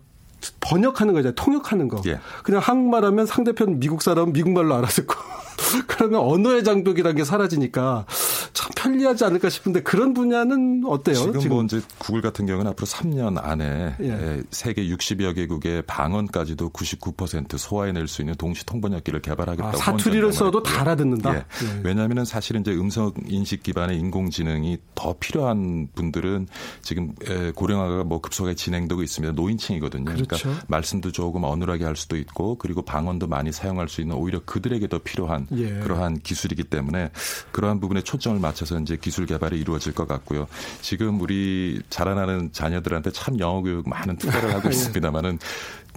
번역하는 0.61 1.15
거죠. 1.15 1.33
통역하는 1.33 1.89
거. 1.89 2.03
예. 2.07 2.21
그냥 2.43 2.61
한국말 2.61 3.05
하면 3.05 3.27
상대편 3.27 3.81
미국 3.81 4.03
사람은 4.03 4.33
미국말로 4.33 4.75
알아듣고 4.75 5.15
그러면 5.87 6.21
언어의 6.21 6.65
장벽이라는 6.65 7.17
게 7.17 7.25
사라지니까 7.25 8.07
참 8.53 8.71
편리하지 8.77 9.25
않을까 9.25 9.49
싶은데 9.49 9.83
그런 9.83 10.15
분야는 10.15 10.83
어때요? 10.87 11.15
지금, 11.15 11.41
지금? 11.41 11.57
뭐 11.57 11.65
이제 11.65 11.81
구글 11.99 12.21
같은 12.21 12.47
경우는 12.47 12.71
앞으로 12.73 12.87
3년 12.87 13.39
안에 13.43 13.97
예. 14.01 14.09
예 14.09 14.43
세계 14.51 14.87
60여 14.89 15.35
개국의 15.35 15.83
방언까지도 15.83 16.71
99% 16.71 17.59
소화해낼 17.59 18.09
수 18.09 18.23
있는 18.23 18.35
동시 18.37 18.65
통번역기를 18.67 19.23
개발하겠다고 19.23 19.77
아, 19.77 19.81
사투리를 19.81 20.33
써도 20.33 20.63
다 20.63 20.81
알아듣는다. 20.81 21.35
예. 21.35 21.37
예. 21.39 21.81
왜냐하면 21.85 22.25
사실은 22.25 22.63
이제 22.63 22.73
음성 22.73 23.13
인식 23.27 23.63
기반의 23.63 23.99
인공지능이 23.99 24.79
더 24.95 25.15
필요한 25.19 25.89
분들은 25.95 26.49
지금 26.83 27.15
고령화가 27.55 28.05
뭐 28.05 28.21
급속하게 28.21 28.55
진행되고 28.55 29.03
있습니다. 29.03 29.35
노인층이거든요. 29.35 30.05
그러니까 30.05 30.27
그렇죠. 30.27 30.45
그러니까 30.45 30.67
말씀도 30.69 31.13
조금 31.13 31.45
어눌하게 31.45 31.85
할 31.85 31.97
수도 31.97 32.17
있고 32.17 32.57
그리고 32.57 32.83
방언도 32.83 33.27
많이 33.27 33.53
사용할 33.53 33.89
수 33.89 34.01
있는 34.01 34.17
오히려 34.17 34.41
그들에게 34.45 34.87
더 34.89 34.99
필요한 34.99 35.47
예. 35.53 35.81
그러한 35.81 36.21
기술이기 36.21 36.65
때문에 36.65 37.11
그러한 37.53 37.81
부분에 37.81 38.03
초점을 38.03 38.39
맞춰서 38.41 38.79
이제 38.81 38.97
기술 38.97 39.27
개발이 39.27 39.59
이루어질 39.59 39.95
것 39.95 40.07
같고요. 40.07 40.47
지금 40.81 41.21
우리 41.21 41.81
자라나는 41.91 42.53
자녀들한테 42.53 43.11
참 43.13 43.39
영어 43.39 43.63
교육 43.63 43.89
많은 43.89 44.17
투자를 44.17 44.55
하고 44.55 44.69
예. 44.69 44.71
있습니다만은 44.71 45.39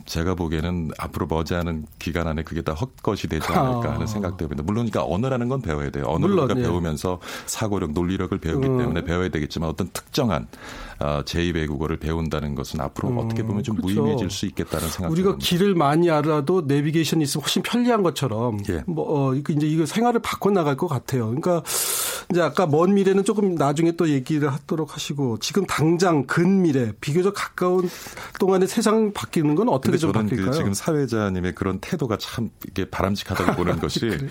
제가 0.05 0.35
보기에는 0.35 0.91
앞으로 0.97 1.27
머지않은 1.27 1.85
기간 1.99 2.27
안에 2.27 2.43
그게 2.43 2.61
다 2.61 2.73
헛것이 2.73 3.27
되지 3.27 3.47
않을까 3.47 3.93
하는 3.93 4.03
아. 4.03 4.05
생각도 4.05 4.43
해봅니다. 4.43 4.63
물론 4.63 4.89
그러니까 4.89 5.05
언어라는 5.05 5.47
건 5.47 5.61
배워야 5.61 5.89
돼요. 5.91 6.05
언어를 6.07 6.35
물론, 6.35 6.51
우리가 6.51 6.59
예. 6.59 6.63
배우면서 6.63 7.19
사고력, 7.45 7.91
논리력을 7.91 8.37
배우기 8.37 8.67
음. 8.67 8.77
때문에 8.77 9.03
배워야 9.03 9.29
되겠지만 9.29 9.69
어떤 9.69 9.89
특정한 9.93 10.47
어, 11.03 11.21
제2외국어를 11.25 11.99
배운다는 11.99 12.55
것은 12.55 12.79
앞으로 12.79 13.09
음, 13.09 13.17
어떻게 13.17 13.43
보면 13.43 13.61
좀 13.61 13.75
그렇죠. 13.75 13.93
무의미해질 13.93 14.29
수 14.29 14.45
있겠다는 14.45 14.87
생각이 14.87 15.11
우리가. 15.11 15.35
길을 15.37 15.75
많이 15.75 16.09
알아도 16.09 16.61
내비게이션이 16.61 17.25
있으면 17.25 17.43
훨씬 17.43 17.61
편리한 17.61 18.03
것처럼 18.03 18.59
예. 18.69 18.83
뭐 18.87 19.31
어, 19.31 19.35
이제 19.35 19.67
이거 19.67 19.85
생활을 19.85 20.21
바꿔 20.21 20.49
나갈 20.49 20.77
것 20.77 20.87
같아요. 20.87 21.25
그러니까 21.25 21.61
이제 22.31 22.41
아까 22.41 22.65
먼 22.65 22.93
미래는 22.93 23.25
조금 23.25 23.55
나중에 23.55 23.91
또 23.97 24.07
얘기를 24.07 24.51
하도록 24.51 24.93
하시고 24.93 25.39
지금 25.39 25.65
당장 25.65 26.25
근 26.25 26.61
미래 26.61 26.93
비교적 27.01 27.33
가까운 27.35 27.89
동안에 28.39 28.65
세상 28.65 29.11
바뀌는 29.11 29.55
건 29.55 29.67
어떻게 29.67 29.97
좀 29.97 30.13
저는 30.13 30.27
바뀔까요? 30.29 30.51
그 30.51 30.57
지금 30.57 30.73
사회자님의 30.73 31.53
그런 31.53 31.79
태도가 31.79 32.17
참 32.17 32.49
이게 32.65 32.85
바람직하다고 32.85 33.55
보는 33.61 33.79
것이 33.79 33.99
그래. 33.99 34.27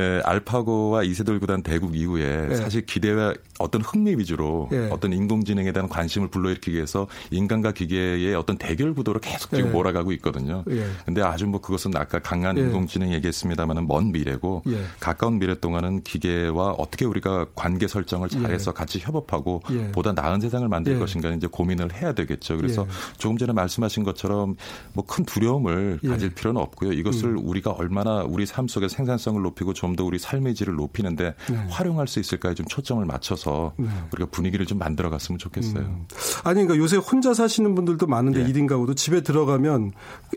에, 0.00 0.20
알파고와 0.24 1.04
이세돌 1.04 1.38
구단 1.38 1.62
대국 1.62 1.94
이후에 1.96 2.48
네. 2.48 2.56
사실 2.56 2.84
기대와 2.84 3.34
어떤 3.60 3.80
흥미 3.80 4.16
위주로 4.16 4.68
네. 4.72 4.88
어떤 4.90 5.12
인공지능에 5.12 5.70
대한 5.72 5.88
관심 5.88 6.15
을 6.22 6.28
불러일으키기 6.28 6.76
위해서 6.76 7.06
인간과 7.30 7.72
기계의 7.72 8.34
어떤 8.34 8.56
대결 8.58 8.94
구도로 8.94 9.20
계속 9.20 9.50
지금 9.50 9.66
네. 9.66 9.70
몰아가고 9.70 10.12
있거든요. 10.12 10.62
그런데 10.64 11.22
아주 11.22 11.46
뭐 11.46 11.60
그것은 11.60 11.96
아까 11.96 12.18
강한 12.18 12.56
인공지능 12.56 13.12
얘기했습니다만은 13.12 13.86
먼 13.88 14.12
미래고 14.12 14.62
가까운 15.00 15.38
미래 15.38 15.58
동안은 15.58 16.02
기계와 16.02 16.72
어떻게 16.72 17.04
우리가 17.04 17.46
관계 17.54 17.86
설정을 17.88 18.28
잘해서 18.28 18.72
같이 18.72 18.98
협업하고 19.00 19.62
보다 19.92 20.12
나은 20.12 20.40
세상을 20.40 20.66
만들 20.68 20.98
것인가 20.98 21.30
이제 21.30 21.46
고민을 21.46 21.92
해야 21.94 22.12
되겠죠. 22.12 22.56
그래서 22.56 22.86
조금 23.18 23.36
전에 23.38 23.52
말씀하신 23.52 24.04
것처럼 24.04 24.56
뭐 24.92 25.04
큰 25.06 25.24
두려움을 25.24 26.00
가질 26.06 26.30
필요는 26.34 26.60
없고요. 26.60 26.92
이것을 26.92 27.30
음. 27.30 27.48
우리가 27.48 27.70
얼마나 27.70 28.22
우리 28.22 28.44
삶 28.44 28.68
속에 28.68 28.88
생산성을 28.88 29.40
높이고 29.42 29.72
좀 29.72 29.96
더 29.96 30.04
우리 30.04 30.18
삶의 30.18 30.54
질을 30.54 30.74
높이는데 30.74 31.34
활용할 31.70 32.06
수 32.06 32.20
있을까에 32.20 32.52
좀 32.54 32.66
초점을 32.66 33.02
맞춰서 33.06 33.72
네. 33.78 33.88
우리가 34.12 34.28
분위기를 34.30 34.66
좀 34.66 34.78
만들어 34.78 35.08
갔으면 35.08 35.38
좋겠어요. 35.38 35.84
음. 35.84 35.95
아니 36.44 36.62
그러니까 36.62 36.76
요새 36.76 36.96
혼자 36.96 37.34
사시는 37.34 37.74
분들도 37.74 38.06
많은데 38.06 38.40
예. 38.40 38.52
1인 38.52 38.66
가구도 38.68 38.94
집에 38.94 39.22
들어가면 39.22 39.92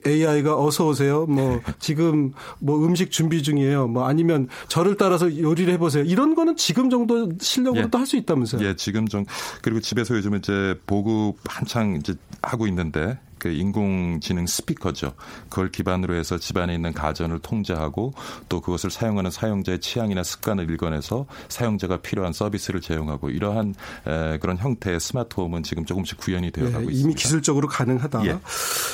AI가 0.05 0.61
어서 0.61 0.87
오세요. 0.87 1.25
뭐 1.25 1.61
지금 1.79 2.33
뭐 2.59 2.85
음식 2.85 3.11
준비 3.11 3.43
중이에요. 3.43 3.87
뭐 3.87 4.05
아니면 4.05 4.47
저를 4.67 4.97
따라서 4.97 5.37
요리를 5.37 5.71
해 5.73 5.77
보세요. 5.77 6.03
이런 6.03 6.35
거는 6.35 6.57
지금 6.57 6.89
정도 6.89 7.31
실력으로도 7.39 7.97
예. 7.97 7.99
할수 7.99 8.17
있다면서요. 8.17 8.65
예, 8.65 8.75
지금 8.75 9.07
좀 9.07 9.25
그리고 9.61 9.79
집에서 9.79 10.15
요즘 10.15 10.35
이제 10.35 10.79
보급 10.85 11.37
한창 11.47 11.95
이제 11.95 12.15
하고 12.41 12.67
있는데 12.67 13.17
그 13.39 13.49
인공지능 13.49 14.45
스피커죠. 14.45 15.13
그걸 15.49 15.71
기반으로 15.71 16.15
해서 16.15 16.37
집안에 16.37 16.75
있는 16.75 16.93
가전을 16.93 17.39
통제하고 17.39 18.13
또 18.49 18.61
그것을 18.61 18.91
사용하는 18.91 19.31
사용자의 19.31 19.79
취향이나 19.79 20.23
습관을 20.23 20.69
읽어내서 20.69 21.25
사용자가 21.47 21.97
필요한 21.97 22.33
서비스를 22.33 22.81
제공하고 22.81 23.29
이러한 23.29 23.73
에, 24.07 24.37
그런 24.39 24.57
형태의 24.57 24.99
스마트홈은 24.99 25.63
지금 25.63 25.85
조금씩 25.85 26.17
구현이 26.17 26.51
되어 26.51 26.65
가고 26.65 26.79
네, 26.79 26.85
있습니다. 26.85 26.99
이미 27.01 27.15
기술적으로 27.15 27.67
가능하다. 27.67 28.25
예. 28.25 28.39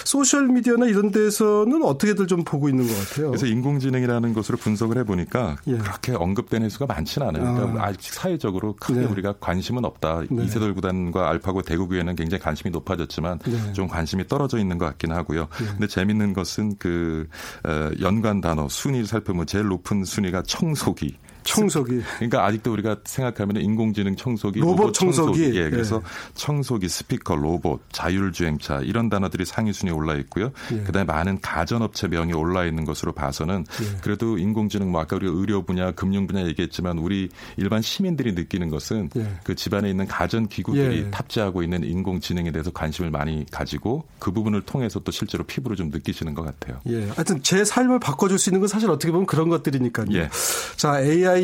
소셜 0.06 0.48
미디어나 0.48 0.86
이런 0.86 1.12
데서는 1.12 1.84
어떻게들 1.84 2.28
좀 2.28 2.44
보고 2.44 2.70
있는 2.70 2.88
것 2.88 2.94
같아요. 2.94 3.30
그래서 3.30 3.48
인공지능이라는 3.48 4.34
것으로 4.34 4.58
분석을 4.58 4.98
해보니까 5.00 5.58
예. 5.68 5.78
그렇게 5.78 6.14
언급되는 6.14 6.70
수가 6.70 6.86
많지는 6.86 7.28
않아요. 7.30 7.56
그러니까 7.56 7.86
아. 7.86 7.94
직 7.94 8.14
사회적으로 8.14 8.76
크게 8.80 9.00
네. 9.02 9.06
우리가 9.06 9.36
관심은 9.40 9.86
없다. 9.86 10.24
네. 10.30 10.44
이세돌 10.46 10.74
구단과 10.76 11.30
알파고 11.30 11.62
대구교회는 11.62 12.16
굉장히 12.16 12.42
관심이 12.42 12.72
높아졌지만 12.72 13.40
네. 13.40 13.74
좀 13.74 13.88
관심이 13.88 14.28
떨 14.28 14.35
어져 14.42 14.58
있는 14.58 14.78
것 14.78 14.86
같긴 14.86 15.12
하고요. 15.12 15.48
네. 15.60 15.66
근데 15.66 15.88
재밌는 15.88 16.34
것은 16.34 16.76
그 16.78 17.28
어, 17.64 17.92
연관 18.02 18.42
단어 18.42 18.68
순위를 18.68 19.08
살펴보면 19.08 19.46
제일 19.48 19.66
높은 19.66 20.04
순위가 20.04 20.44
청소기 20.44 21.18
청소기. 21.46 22.02
그러니까 22.18 22.46
아직도 22.46 22.74
우리가 22.74 22.98
생각하면 23.06 23.62
인공지능 23.62 24.16
청소기, 24.16 24.60
로봇, 24.60 24.78
로봇 24.78 24.94
청소기. 24.94 25.40
청소기. 25.40 25.58
예, 25.58 25.70
그래서 25.70 25.98
예. 25.98 26.02
청소기, 26.34 26.90
스피커, 26.90 27.36
로봇, 27.36 27.82
자율주행차 27.92 28.82
이런 28.82 29.10
단어들이 29.10 29.46
상위 29.46 29.72
순위에 29.72 29.94
올라 29.94 30.16
있고요. 30.16 30.52
예. 30.74 30.80
그다음에 30.84 31.06
많은 31.06 31.40
가전업체 31.42 32.08
명이 32.08 32.34
올라 32.34 32.66
있는 32.66 32.84
것으로 32.84 33.14
봐서는 33.14 33.66
예. 33.82 33.98
그래도 34.02 34.38
인공지능 34.38 34.92
뭐 34.92 35.02
아까 35.02 35.16
우리가 35.16 35.32
의료 35.34 35.64
분야, 35.64 35.92
금융 35.92 36.28
분야 36.28 36.46
얘기했지만 36.48 36.98
우리 36.98 37.30
일반 37.58 37.82
시민들이 37.82 38.34
느끼는 38.34 38.70
것은 38.70 39.12
예. 39.16 39.28
그 39.44 39.56
집안에 39.56 39.90
있는 39.90 40.08
가전 40.08 40.48
기구들이 40.48 40.98
예. 40.98 41.12
탑재하고 41.12 41.64
있는 41.64 41.84
인공지능에 41.84 42.52
대해서 42.52 42.72
관심을 42.72 43.12
많이 43.12 43.46
가지고 43.52 44.06
그 44.20 44.32
부분을 44.32 44.62
통해서 44.62 45.00
또 45.00 45.12
실제로 45.12 45.44
피부로 45.44 45.76
좀 45.76 45.90
느끼시는 45.90 46.34
것 46.34 46.44
같아요. 46.44 46.82
예. 46.88 47.06
하여튼 47.10 47.42
제 47.44 47.64
삶을 47.64 48.00
바꿔줄 48.00 48.40
수 48.40 48.50
있는 48.50 48.62
건 48.62 48.68
사실 48.68 48.90
어떻게 48.90 49.12
보면 49.12 49.28
그런 49.28 49.50
것들이니까요. 49.50 50.08
예. 50.14 50.30
자, 50.76 51.00
AI 51.02 51.35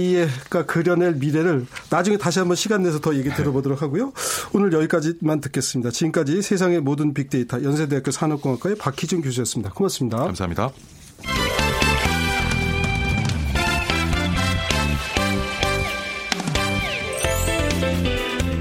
가 0.50 0.66
그려낼 0.66 1.16
미래를 1.16 1.66
나중에 1.90 2.18
다시 2.18 2.40
한번 2.40 2.56
시간 2.56 2.84
내서 2.84 3.00
더 3.00 3.16
얘기 3.16 3.30
들어보도록 3.30 3.82
하고요. 3.82 4.14
오늘 4.54 4.74
여기까지만 4.74 5.42
듣겠습니다. 5.42 5.92
지금까지 5.92 6.42
세상의 6.42 6.82
모든 6.82 7.14
빅데이터 7.14 7.64
연세대학교 7.64 8.12
산업공학과의 8.12 8.78
박희준 8.78 9.22
교수였습니다. 9.22 9.72
고맙습니다. 9.74 10.18
감사합니다. 10.18 10.72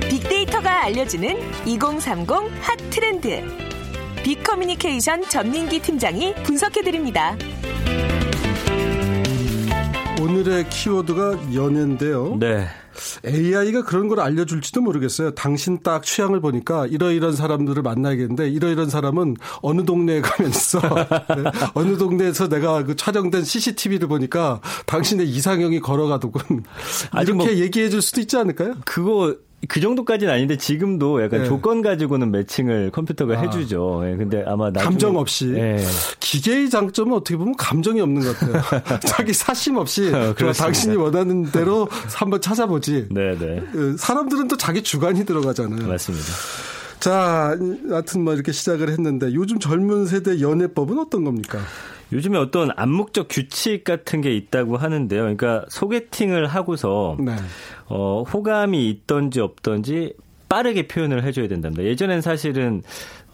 빅데이터가 0.09 0.85
알려주는 0.85 1.37
2030 1.67 2.31
핫 2.61 2.77
트렌드. 2.91 3.43
빅커뮤니케이션 4.23 5.23
전민기 5.29 5.81
팀장이 5.81 6.35
분석해드립니다. 6.43 7.37
오늘의 10.21 10.69
키워드가 10.69 11.55
연애인데요. 11.55 12.37
네. 12.39 12.67
AI가 13.25 13.85
그런 13.85 14.09
걸 14.09 14.21
알려줄지도 14.21 14.83
모르겠어요. 14.83 15.31
당신 15.35 15.83
딱 15.83 16.03
취향을 16.03 16.41
보니까 16.41 16.87
이러이런 16.87 17.35
사람들을 17.35 17.83
만나야겠는데 17.83 18.51
이러이런 18.51 18.91
사람은 18.91 19.37
어느 19.63 19.85
동네에 19.87 20.21
가면 20.21 20.51
있어. 20.51 20.81
네. 21.37 21.51
어느 21.73 21.97
동네에서 21.97 22.49
내가 22.49 22.85
그 22.85 22.97
촬영된 22.97 23.45
CCTV를 23.45 24.09
보니까 24.09 24.61
당신의 24.85 25.27
이상형이 25.31 25.81
걸어가더군. 25.81 26.65
이렇게 27.15 27.33
뭐 27.33 27.49
얘기해 27.49 27.89
줄 27.89 28.03
수도 28.03 28.21
있지 28.21 28.37
않을까요? 28.37 28.75
그거 28.85 29.35
그 29.69 29.81
정도까지는 29.81 30.33
아닌데 30.33 30.57
지금도 30.57 31.23
약간 31.23 31.43
네. 31.43 31.47
조건 31.47 31.83
가지고는 31.83 32.31
매칭을 32.31 32.91
컴퓨터가 32.93 33.39
아. 33.39 33.41
해주죠. 33.43 34.03
예, 34.07 34.17
근데 34.17 34.43
아마 34.47 34.71
나중에, 34.71 34.85
감정 34.85 35.17
없이 35.17 35.53
예. 35.55 35.85
기계의 36.19 36.71
장점은 36.71 37.15
어떻게 37.15 37.37
보면 37.37 37.55
감정이 37.57 38.01
없는 38.01 38.23
것 38.23 38.39
같아요. 38.39 39.01
자기 39.07 39.33
사심 39.33 39.77
없이 39.77 40.11
어, 40.15 40.35
당신이 40.35 40.97
원하는 40.97 41.51
대로 41.51 41.89
한번 42.15 42.41
찾아보지. 42.41 43.09
네네. 43.11 43.37
네. 43.39 43.63
그 43.73 43.97
사람들은 43.99 44.49
또 44.49 44.57
자기 44.57 44.83
주관이 44.83 45.27
들어가잖아요. 45.27 45.87
맞습니다. 45.87 46.27
자, 47.01 47.57
하여튼 47.89 48.25
뭐 48.25 48.35
이렇게 48.35 48.53
시작을 48.53 48.91
했는데 48.91 49.33
요즘 49.35 49.59
젊은 49.59 50.07
세대 50.07 50.41
연애법은 50.41 50.99
어떤 50.99 51.25
겁니까? 51.25 51.59
요즘에 52.13 52.39
어떤 52.39 52.71
암묵적 52.77 53.29
규칙 53.31 53.85
같은 53.85 54.21
게 54.21 54.35
있다고 54.35 54.77
하는데요. 54.77 55.21
그러니까 55.21 55.65
소개팅을 55.69 56.47
하고서 56.47 57.17
네. 57.21 57.33
어, 57.87 58.23
호감이 58.23 58.89
있던지 58.91 59.41
없던지 59.41 60.15
빠르게 60.49 60.89
표현을 60.89 61.23
해줘야 61.23 61.47
된답니다. 61.47 61.85
예전엔 61.85 62.21
사실은 62.23 62.83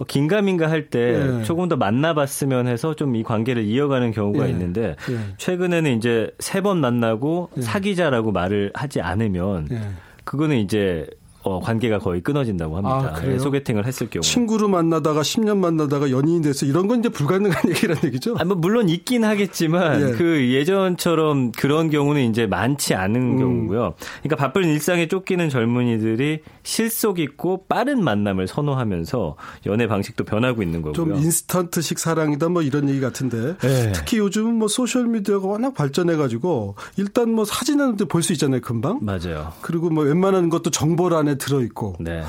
긴가민가 0.06 0.68
할때 0.70 1.24
네. 1.26 1.42
조금 1.44 1.68
더 1.68 1.76
만나봤으면 1.76 2.66
해서 2.66 2.92
좀 2.94 3.14
이 3.16 3.22
관계를 3.22 3.64
이어가는 3.64 4.10
경우가 4.12 4.44
네. 4.44 4.50
있는데 4.50 4.96
네. 5.08 5.16
최근에는 5.38 5.96
이제 5.96 6.30
세 6.38 6.60
번 6.60 6.78
만나고 6.82 7.48
네. 7.54 7.62
사귀자라고 7.62 8.32
말을 8.32 8.70
하지 8.74 9.00
않으면 9.00 9.68
네. 9.70 9.80
그거는 10.24 10.58
이제 10.58 11.06
어, 11.46 11.60
관계가 11.60 12.00
거의 12.00 12.20
끊어진다고 12.20 12.76
합니다. 12.76 13.14
아, 13.14 13.20
네, 13.20 13.38
소개팅을 13.38 13.86
했을 13.86 14.10
경우. 14.10 14.20
친구로 14.20 14.66
만나다가 14.66 15.20
10년 15.22 15.58
만나다가 15.58 16.10
연인이 16.10 16.42
돼서 16.42 16.66
이런 16.66 16.88
건 16.88 16.98
이제 16.98 17.08
불가능한 17.08 17.62
얘기란 17.70 17.98
얘기죠? 18.02 18.34
아, 18.40 18.44
뭐 18.44 18.56
물론 18.56 18.88
있긴 18.88 19.24
하겠지만 19.24 20.00
예. 20.00 20.12
그 20.16 20.52
예전처럼 20.52 21.52
그런 21.52 21.88
경우는 21.88 22.28
이제 22.28 22.46
많지 22.48 22.94
않은 22.94 23.20
음. 23.20 23.38
경우고요. 23.38 23.94
그러니까 24.24 24.36
바쁜 24.36 24.64
일상에 24.64 25.06
쫓기는 25.06 25.48
젊은이들이 25.48 26.40
실속 26.64 27.20
있고 27.20 27.64
빠른 27.68 28.02
만남을 28.02 28.48
선호하면서 28.48 29.36
연애 29.66 29.86
방식도 29.86 30.24
변하고 30.24 30.64
있는 30.64 30.82
거고요. 30.82 30.94
좀 30.94 31.14
인스턴트식 31.14 32.00
사랑이다 32.00 32.48
뭐 32.48 32.62
이런 32.62 32.88
얘기 32.88 33.00
같은데 33.00 33.56
네. 33.58 33.92
특히 33.92 34.18
요즘은 34.18 34.54
뭐 34.54 34.66
소셜 34.66 35.06
미디어가 35.06 35.46
워낙 35.46 35.74
발전해 35.74 36.16
가지고 36.16 36.74
일단 36.96 37.30
뭐 37.30 37.44
사진은 37.44 37.96
볼수 38.08 38.32
있잖아요, 38.32 38.60
금방. 38.62 38.98
맞아요. 39.02 39.52
그리고 39.60 39.90
뭐 39.90 40.02
웬만한 40.02 40.48
것도 40.48 40.70
정보란에 40.70 41.35
들어 41.36 41.60
있고. 41.62 41.96
네. 42.00 42.22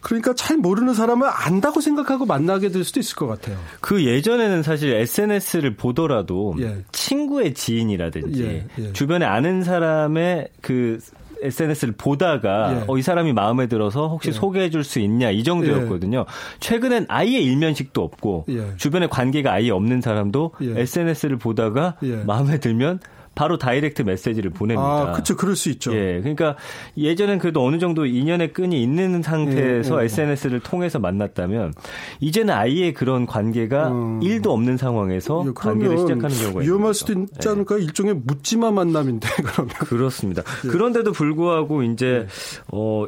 그러니까 0.00 0.32
잘 0.34 0.56
모르는 0.56 0.94
사람을 0.94 1.28
안다고 1.30 1.80
생각하고 1.80 2.24
만나게 2.24 2.70
될 2.70 2.84
수도 2.84 3.00
있을 3.00 3.16
것 3.16 3.26
같아요. 3.26 3.56
그 3.80 4.04
예전에는 4.04 4.62
사실 4.62 4.94
SNS를 4.94 5.74
보더라도 5.74 6.54
예. 6.60 6.84
친구의 6.92 7.52
지인이라든지 7.54 8.44
예, 8.44 8.66
예. 8.78 8.92
주변에 8.92 9.26
아는 9.26 9.62
사람의 9.64 10.48
그 10.62 10.98
SNS를 11.42 11.94
보다가 11.98 12.76
예. 12.76 12.84
어, 12.86 12.96
이 12.96 13.02
사람이 13.02 13.32
마음에 13.32 13.66
들어서 13.66 14.08
혹시 14.08 14.28
예. 14.28 14.32
소개해 14.32 14.70
줄 14.70 14.84
수 14.84 15.00
있냐 15.00 15.30
이 15.30 15.42
정도였거든요. 15.42 16.20
예. 16.20 16.24
최근엔 16.60 17.06
아예 17.08 17.38
일면식도 17.38 18.00
없고 18.02 18.46
예. 18.50 18.76
주변에 18.76 19.08
관계가 19.08 19.52
아예 19.52 19.70
없는 19.70 20.00
사람도 20.00 20.52
SNS를 20.60 21.38
보다가 21.38 21.96
마음에 22.24 22.58
들면 22.58 23.00
바로 23.38 23.56
다이렉트 23.56 24.02
메시지를 24.02 24.50
보냅니다. 24.50 24.82
아, 24.84 25.12
그렇죠. 25.12 25.36
그럴 25.36 25.54
수 25.54 25.68
있죠. 25.70 25.94
예. 25.94 26.18
그러니까 26.18 26.56
예전엔 26.96 27.38
그래도 27.38 27.64
어느 27.64 27.78
정도 27.78 28.04
인연의 28.04 28.52
끈이 28.52 28.82
있는 28.82 29.22
상태에서 29.22 29.98
예, 29.98 30.00
예. 30.00 30.04
SNS를 30.06 30.58
통해서 30.58 30.98
만났다면 30.98 31.72
이제는 32.18 32.52
아예 32.52 32.92
그런 32.92 33.26
관계가 33.26 33.90
음. 33.90 34.18
1도 34.18 34.48
없는 34.48 34.76
상황에서 34.76 35.44
예, 35.46 35.52
관계를 35.54 35.98
시작하는 35.98 36.36
경우가 36.36 36.60
위험할 36.62 36.94
수도 36.94 37.12
있지 37.12 37.48
않을까? 37.48 37.78
예. 37.78 37.84
일종의 37.84 38.14
묻지마 38.24 38.72
만남인데 38.72 39.28
그러면. 39.46 39.72
그렇습니다. 39.78 40.42
예. 40.64 40.68
그런데도 40.68 41.12
불구하고 41.12 41.84
이제 41.84 42.26
어 42.72 43.06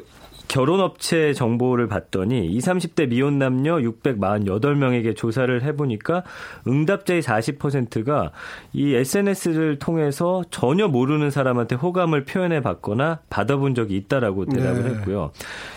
결혼업체 0.50 1.32
정보를 1.32 1.86
봤더니 1.86 2.46
20, 2.46 2.72
30대 2.72 3.08
미혼 3.08 3.38
남녀 3.38 3.76
648명에게 3.76 5.16
조사를 5.16 5.62
해보니까 5.62 6.24
응답자의 6.66 7.22
40%가 7.22 8.32
이 8.72 8.92
SNS를 8.92 9.78
통해서 9.78 10.42
전혀 10.50 10.88
모르는 10.88 11.30
사람한테 11.30 11.76
호감을 11.76 12.24
표현해 12.24 12.62
봤거나 12.62 13.20
받아본 13.30 13.76
적이 13.76 13.96
있다라고 13.98 14.46
대답을 14.46 14.82
네. 14.82 14.90
했고요. 14.90 15.30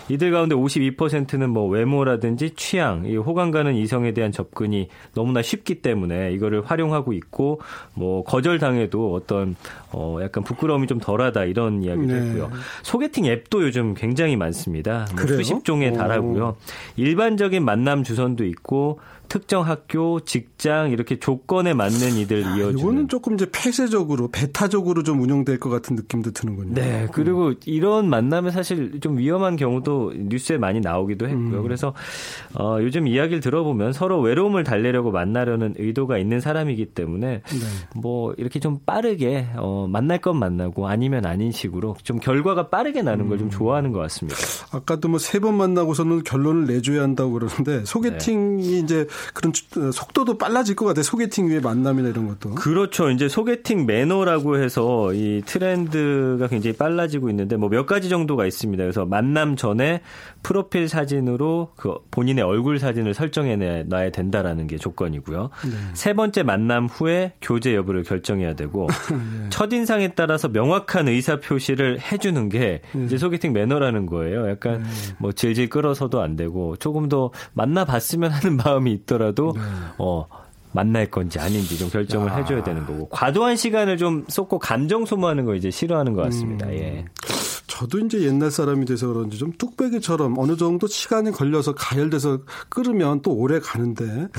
이들 0.09 0.31
가운데 0.31 0.55
52%는 0.55 1.51
뭐 1.51 1.67
외모라든지 1.67 2.55
취향, 2.55 3.05
이 3.05 3.15
호감 3.15 3.51
가는 3.51 3.75
이성에 3.75 4.13
대한 4.13 4.31
접근이 4.31 4.87
너무나 5.13 5.43
쉽기 5.43 5.83
때문에 5.83 6.31
이거를 6.31 6.65
활용하고 6.65 7.13
있고 7.13 7.61
뭐 7.93 8.23
거절당해도 8.23 9.13
어떤 9.13 9.55
어 9.91 10.17
약간 10.23 10.43
부끄러움이 10.43 10.87
좀 10.87 10.99
덜하다 10.99 11.43
이런 11.45 11.83
이야기도 11.83 12.11
네. 12.11 12.21
했고요. 12.21 12.49
소개팅 12.81 13.25
앱도 13.25 13.61
요즘 13.61 13.93
굉장히 13.93 14.35
많습니다. 14.35 14.62
뭐 15.15 15.25
수십 15.27 15.63
종에 15.63 15.91
달하고요. 15.91 16.55
일반적인 16.95 17.63
만남 17.63 18.03
주선도 18.03 18.45
있고 18.45 18.99
특정 19.29 19.65
학교, 19.65 20.19
직장 20.19 20.91
이렇게 20.91 21.17
조건에 21.19 21.73
맞는 21.73 22.17
이들 22.17 22.45
아, 22.45 22.55
이어주는. 22.55 22.79
이거는 22.79 23.07
조금 23.07 23.33
이제 23.33 23.47
폐쇄적으로 23.51 24.29
배타적으로 24.31 25.03
좀 25.03 25.21
운영될 25.21 25.59
것 25.59 25.69
같은 25.69 25.95
느낌도 25.95 26.31
드는군요. 26.31 26.73
네. 26.75 27.07
그리고 27.11 27.47
음. 27.47 27.55
이런 27.65 28.09
만남에 28.09 28.51
사실 28.51 28.99
좀 28.99 29.17
위험한 29.17 29.55
경우도 29.55 30.13
뉴스에 30.15 30.57
많이 30.57 30.79
나오기도 30.81 31.27
했고요. 31.27 31.57
음. 31.59 31.63
그래서 31.63 31.93
어, 32.53 32.77
요즘 32.81 33.07
이야기를 33.07 33.39
들어보면 33.39 33.93
서로 33.93 34.19
외로움을 34.21 34.63
달래려고 34.63 35.11
만나려는 35.11 35.73
의도가 35.77 36.17
있는 36.19 36.39
사람이기 36.39 36.87
때문에 36.87 37.41
네. 37.43 37.99
뭐 37.99 38.33
이렇게 38.37 38.59
좀 38.59 38.79
빠르게 38.85 39.47
어, 39.57 39.87
만날 39.89 40.19
건 40.19 40.37
만나고 40.37 40.87
아니면 40.87 41.25
아닌 41.25 41.51
식으로 41.51 41.95
좀 42.03 42.19
결과가 42.19 42.69
빠르게 42.69 43.01
나는 43.01 43.27
걸좀 43.29 43.47
음. 43.47 43.49
좋아하는 43.51 43.91
것 43.91 43.99
같습니다. 43.99 44.37
아까도 44.71 45.07
뭐 45.09 45.17
세 45.19 45.39
번 45.39 45.55
만나고서는 45.57 46.23
결론을 46.23 46.67
내줘야 46.67 47.01
한다고 47.01 47.31
그러는데 47.33 47.83
소개팅이 47.85 48.63
네. 48.63 48.79
이제 48.79 49.07
그런 49.33 49.51
어, 49.77 49.91
속도도 49.91 50.37
빨라질 50.37 50.75
것 50.75 50.85
같아요. 50.85 51.03
소개팅 51.03 51.49
위에 51.49 51.59
만남이나 51.59 52.09
이런 52.09 52.27
것도. 52.27 52.55
그렇죠. 52.55 53.09
이제 53.09 53.27
소개팅 53.27 53.85
매너라고 53.85 54.57
해서 54.57 55.13
이 55.13 55.41
트렌드가 55.45 56.47
굉장히 56.47 56.77
빨라지고 56.77 57.29
있는데 57.29 57.57
뭐 57.57 57.73
몇 57.73 57.87
가지 57.87 58.07
정도가 58.07 58.45
있습니다. 58.45 58.83
그래서 58.83 59.03
만남 59.05 59.55
전에 59.55 60.01
프로필 60.43 60.87
사진으로 60.87 61.71
그 61.75 61.95
본인의 62.11 62.43
얼굴 62.43 62.77
사진을 62.77 63.15
설정해 63.15 63.55
놔야 63.55 64.11
된다라는 64.11 64.67
게 64.67 64.77
조건이고요. 64.77 65.49
네. 65.65 65.71
세 65.93 66.13
번째 66.13 66.43
만남 66.43 66.85
후에 66.85 67.33
교제 67.41 67.73
여부를 67.73 68.03
결정해야 68.03 68.53
되고 68.53 68.87
네. 69.09 69.49
첫인상에 69.49 70.09
따라서 70.09 70.49
명확한 70.49 71.07
의사 71.07 71.39
표시를 71.39 71.99
해 71.99 72.17
주는 72.17 72.47
게 72.47 72.81
네. 72.93 73.05
이제 73.05 73.17
소개팅 73.17 73.53
매너라는 73.53 74.05
거예요. 74.05 74.47
약간 74.49 74.83
네. 74.83 74.89
뭐 75.17 75.31
질질 75.31 75.69
끌어서도 75.69 76.21
안 76.21 76.35
되고 76.35 76.75
조금 76.75 77.09
더 77.09 77.31
만나 77.53 77.85
봤으면 77.85 78.29
하는 78.29 78.57
마음이 78.57 78.91
있더라도 79.03 79.53
네. 79.55 79.61
어 79.97 80.25
만날 80.73 81.09
건지 81.09 81.39
아닌지 81.39 81.77
좀 81.77 81.89
결정을 81.89 82.31
아. 82.31 82.37
해줘야 82.37 82.63
되는 82.63 82.85
거고 82.85 83.07
과도한 83.09 83.55
시간을 83.55 83.97
좀 83.97 84.25
쏟고 84.27 84.59
감정 84.59 85.05
소모하는 85.05 85.45
거 85.45 85.55
이제 85.55 85.71
싫어하는 85.71 86.13
것 86.13 86.23
같습니다. 86.23 86.67
음. 86.67 86.73
예. 86.73 87.05
저도 87.67 87.99
이제 87.99 88.21
옛날 88.21 88.51
사람이 88.51 88.85
돼서 88.85 89.07
그런지 89.07 89.37
좀 89.37 89.51
뚝배기처럼 89.57 90.37
어느 90.37 90.57
정도 90.57 90.85
시간이 90.85 91.31
걸려서 91.31 91.73
가열돼서 91.73 92.39
끓으면 92.69 93.21
또 93.21 93.31
오래 93.33 93.59
가는데 93.59 94.03
음. 94.03 94.29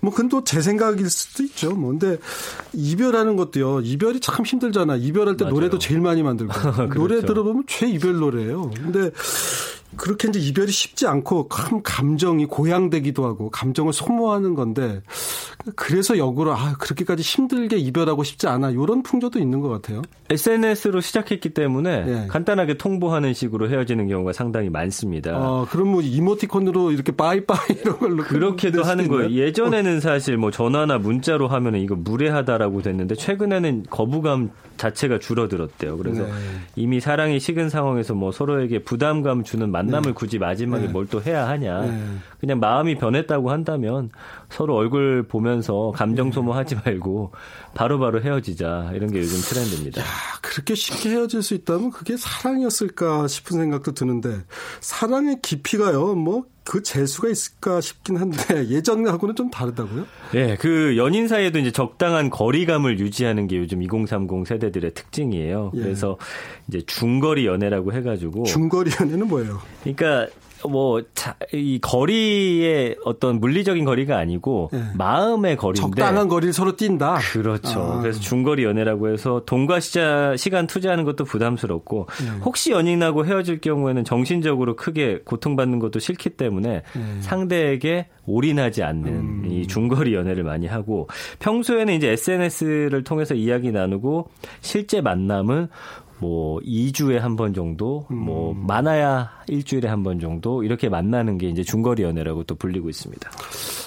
뭐 0.00 0.10
그건 0.10 0.28
또제 0.28 0.62
생각일 0.62 1.10
수도 1.10 1.42
있죠. 1.42 1.74
뭐 1.74 1.90
근데 1.90 2.18
이별하는 2.72 3.36
것도요. 3.36 3.80
이별이 3.80 4.20
참 4.20 4.44
힘들잖아. 4.44 4.96
이별할 4.96 5.36
때 5.36 5.44
맞아요. 5.44 5.54
노래도 5.54 5.78
제일 5.78 6.00
많이 6.00 6.22
만들고 6.22 6.52
그렇죠. 6.72 6.94
노래 6.94 7.20
들어보면 7.20 7.64
최 7.66 7.88
이별 7.88 8.16
노래예요. 8.16 8.70
근데 8.70 9.10
그렇게 9.96 10.28
이제 10.28 10.38
이별이 10.38 10.70
쉽지 10.70 11.06
않고 11.06 11.48
참 11.52 11.80
감정이 11.82 12.46
고양되기도 12.46 13.24
하고 13.24 13.50
감정을 13.50 13.92
소모하는 13.92 14.54
건데 14.54 15.02
그래서 15.76 16.18
역으로 16.18 16.52
아 16.52 16.74
그렇게까지 16.78 17.22
힘들게 17.22 17.76
이별하고 17.76 18.22
싶지 18.24 18.46
않아 18.46 18.70
이런 18.70 19.02
풍조도 19.02 19.38
있는 19.38 19.60
것 19.60 19.68
같아요. 19.68 20.02
SNS로 20.30 21.00
시작했기 21.00 21.50
때문에 21.50 22.04
네. 22.04 22.26
간단하게 22.28 22.74
통보하는 22.74 23.34
식으로 23.34 23.68
헤어지는 23.70 24.08
경우가 24.08 24.32
상당히 24.32 24.68
많습니다. 24.70 25.32
아 25.34 25.66
그럼 25.70 25.88
뭐 25.88 26.02
이모티콘으로 26.02 26.92
이렇게 26.92 27.12
빠이빠이 27.12 27.58
이런 27.80 27.98
걸로 27.98 28.22
그렇게도 28.24 28.82
하는 28.82 29.08
거예요. 29.08 29.30
예전에는 29.30 30.00
사실 30.00 30.36
뭐 30.36 30.50
전화나 30.50 30.98
문자로 30.98 31.48
하면은 31.48 31.80
이거 31.80 31.96
무례하다라고 31.96 32.82
됐는데 32.82 33.14
최근에는 33.14 33.86
거부감 33.90 34.50
자체가 34.78 35.18
줄어들었대요. 35.18 35.98
그래서 35.98 36.22
네. 36.22 36.30
이미 36.76 37.00
사랑이 37.00 37.38
식은 37.38 37.68
상황에서 37.68 38.14
뭐 38.14 38.32
서로에게 38.32 38.78
부담감 38.84 39.44
주는 39.44 39.70
만남을 39.70 40.02
네. 40.02 40.12
굳이 40.12 40.38
마지막에 40.38 40.86
네. 40.86 40.92
뭘또 40.92 41.20
해야 41.22 41.46
하냐. 41.48 41.82
네. 41.82 42.04
그냥 42.40 42.60
마음이 42.60 42.94
변했다고 42.94 43.50
한다면 43.50 44.10
서로 44.48 44.76
얼굴 44.76 45.24
보면서 45.24 45.92
감정 45.94 46.32
소모하지 46.32 46.76
말고 46.84 47.32
바로바로 47.78 48.18
바로 48.18 48.24
헤어지자. 48.24 48.90
이런 48.94 49.12
게 49.12 49.20
요즘 49.20 49.40
트렌드입니다. 49.40 50.02
야, 50.02 50.04
그렇게 50.42 50.74
쉽게 50.74 51.10
헤어질 51.10 51.44
수 51.44 51.54
있다면 51.54 51.92
그게 51.92 52.16
사랑이었을까 52.16 53.28
싶은 53.28 53.56
생각도 53.56 53.92
드는데 53.92 54.42
사랑의 54.80 55.38
깊이가요. 55.40 56.16
뭐그 56.16 56.82
재수가 56.82 57.28
있을까 57.28 57.80
싶긴 57.80 58.16
한데 58.16 58.36
예전하고는 58.68 59.36
좀 59.36 59.48
다르다고요? 59.50 60.06
네, 60.32 60.56
그 60.56 60.96
연인 60.96 61.28
사이에도 61.28 61.60
이제 61.60 61.70
적당한 61.70 62.30
거리감을 62.30 62.98
유지하는 62.98 63.46
게 63.46 63.58
요즘 63.58 63.80
2030 63.80 64.48
세대들의 64.48 64.94
특징이에요. 64.94 65.70
예. 65.76 65.80
그래서 65.80 66.18
이제 66.66 66.82
중거리 66.84 67.46
연애라고 67.46 67.92
해가지고 67.92 68.42
중거리 68.42 68.90
연애는 69.00 69.28
뭐예요? 69.28 69.62
그러니까 69.84 70.26
뭐, 70.68 71.02
자, 71.14 71.36
이 71.52 71.78
거리의 71.80 72.96
어떤 73.04 73.40
물리적인 73.40 73.84
거리가 73.84 74.16
아니고 74.16 74.70
네. 74.72 74.82
마음의 74.94 75.56
거리인데. 75.56 75.80
적당한 75.80 76.28
거리를 76.28 76.52
서로 76.52 76.76
뛴다? 76.76 77.18
그렇죠. 77.32 77.80
아. 77.80 78.00
그래서 78.00 78.20
중거리 78.20 78.64
연애라고 78.64 79.08
해서 79.10 79.42
돈과 79.46 79.80
시자, 79.80 80.34
시간 80.36 80.66
투자하는 80.66 81.04
것도 81.04 81.24
부담스럽고 81.24 82.06
네. 82.20 82.38
혹시 82.44 82.72
연인하고 82.72 83.26
헤어질 83.26 83.60
경우에는 83.60 84.04
정신적으로 84.04 84.76
크게 84.76 85.20
고통받는 85.24 85.78
것도 85.78 85.98
싫기 85.98 86.30
때문에 86.30 86.82
네. 86.94 87.20
상대에게 87.20 88.08
올인하지 88.26 88.82
않는 88.82 89.08
음. 89.08 89.48
이 89.50 89.66
중거리 89.66 90.14
연애를 90.14 90.44
많이 90.44 90.66
하고 90.66 91.08
평소에는 91.38 91.94
이제 91.94 92.10
SNS를 92.10 93.02
통해서 93.04 93.34
이야기 93.34 93.72
나누고 93.72 94.28
실제 94.60 95.00
만남은 95.00 95.68
뭐 96.20 96.60
2주에 96.60 97.18
한 97.18 97.36
번 97.36 97.54
정도, 97.54 98.06
뭐 98.08 98.16
음. 98.16 98.24
뭐 98.24 98.54
많아야 98.54 99.30
일주일에 99.48 99.88
한 99.88 100.02
번 100.02 100.18
정도 100.20 100.62
이렇게 100.64 100.88
만나는 100.88 101.38
게 101.38 101.48
이제 101.48 101.62
중거리 101.62 102.02
연애라고 102.02 102.44
또 102.44 102.54
불리고 102.56 102.88
있습니다. 102.88 103.30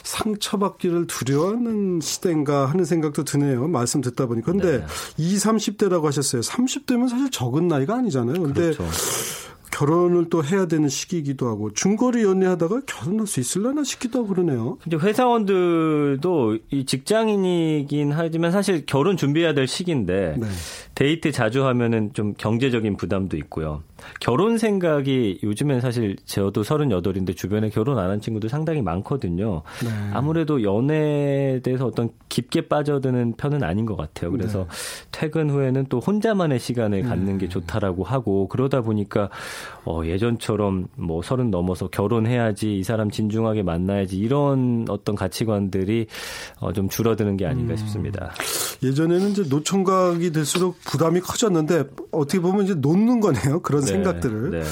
상처받기를 0.04 1.08
두려워하는 1.08 2.00
시대인가 2.02 2.66
하는 2.68 2.86
생각도 2.86 3.24
드네요. 3.24 3.68
말씀 3.68 4.02
듣다 4.02 4.26
보니까. 4.28 4.52
근데 4.52 4.80
네. 4.80 4.86
20, 5.18 5.50
30대라고 5.50 6.04
하셨어요. 6.04 6.42
30대면 6.42 7.10
사실 7.10 7.30
적은 7.32 7.68
나이가 7.68 7.96
아니잖아요. 7.96 8.42
근데 8.42 8.74
그렇죠. 8.74 8.86
결혼을 9.72 10.30
또 10.30 10.44
해야 10.44 10.68
되는 10.68 10.90
시기이기도 10.90 11.48
하고 11.48 11.72
중거리 11.74 12.24
연애하다가 12.24 12.82
결혼할 12.86 13.26
수 13.28 13.40
있을려나 13.40 13.84
싶기도 13.84 14.20
하고 14.20 14.28
그러네요. 14.30 14.78
이제 14.86 14.98
회사원들도 14.98 16.58
이 16.72 16.86
직장인이긴 16.86 18.12
하지만 18.12 18.52
사실 18.52 18.86
결혼 18.86 19.18
준비해야 19.18 19.54
될 19.54 19.68
시기인데 19.68 20.36
네. 20.40 20.48
데이트 20.96 21.32
자주 21.32 21.66
하면은 21.66 22.12
좀 22.14 22.34
경제적인 22.38 22.98
부담도 22.98 23.38
있고요. 23.38 23.84
결혼 24.20 24.60
생각이 24.60 25.40
요즘엔 25.42 25.82
사실 25.82 26.16
저도 26.26 26.62
38인데 26.62 27.36
주변에 27.36 27.70
결혼 27.70 27.98
안 27.98 28.12
한 28.12 28.20
친구들 28.20 28.50
상당히 28.50 28.82
많거든요. 28.82 29.62
네. 29.84 29.90
아무래도 30.14 30.64
연애에 30.64 31.62
대해서 31.62 31.86
어떤 31.86 32.10
깊게 32.30 32.68
빠져드는 32.68 33.36
편은 33.38 33.64
아닌 33.64 33.86
것 33.86 33.96
같아요. 33.96 34.32
그래서 34.32 34.60
네. 34.60 34.66
퇴근 35.12 35.50
후에는 35.50 35.86
또 35.90 36.00
혼자만의 36.00 36.60
시간을 36.60 37.04
갖는 37.04 37.38
게 37.38 37.46
네. 37.46 37.50
좋다라고 37.50 38.04
하고 38.04 38.48
그러다 38.50 38.82
보니까 38.82 39.30
어, 39.86 40.02
예전처럼 40.06 40.88
뭐 40.96 41.22
서른 41.22 41.50
넘어서 41.52 41.88
결혼해야지 41.88 42.78
이 42.78 42.84
사람 42.84 43.10
진중하게 43.10 43.64
만나야지 43.64 44.18
이런 44.18 44.86
어떤 44.90 45.16
가치관들이 45.16 46.08
어, 46.60 46.74
좀 46.74 46.90
줄어드는 46.90 47.38
게 47.38 47.46
아닌가 47.46 47.74
음. 47.74 47.78
싶습니다. 47.78 48.32
예전에는 48.84 49.30
이제 49.30 49.44
노총각이 49.48 50.32
될수록 50.32 50.78
부담이 50.86 51.22
커졌는데 51.22 51.86
어떻게 52.12 52.40
보면 52.40 52.66
이제 52.66 52.74
놓는 52.74 53.20
거네요. 53.22 53.62
그런 53.62 53.82
네, 53.84 53.91
생각들을. 53.92 54.64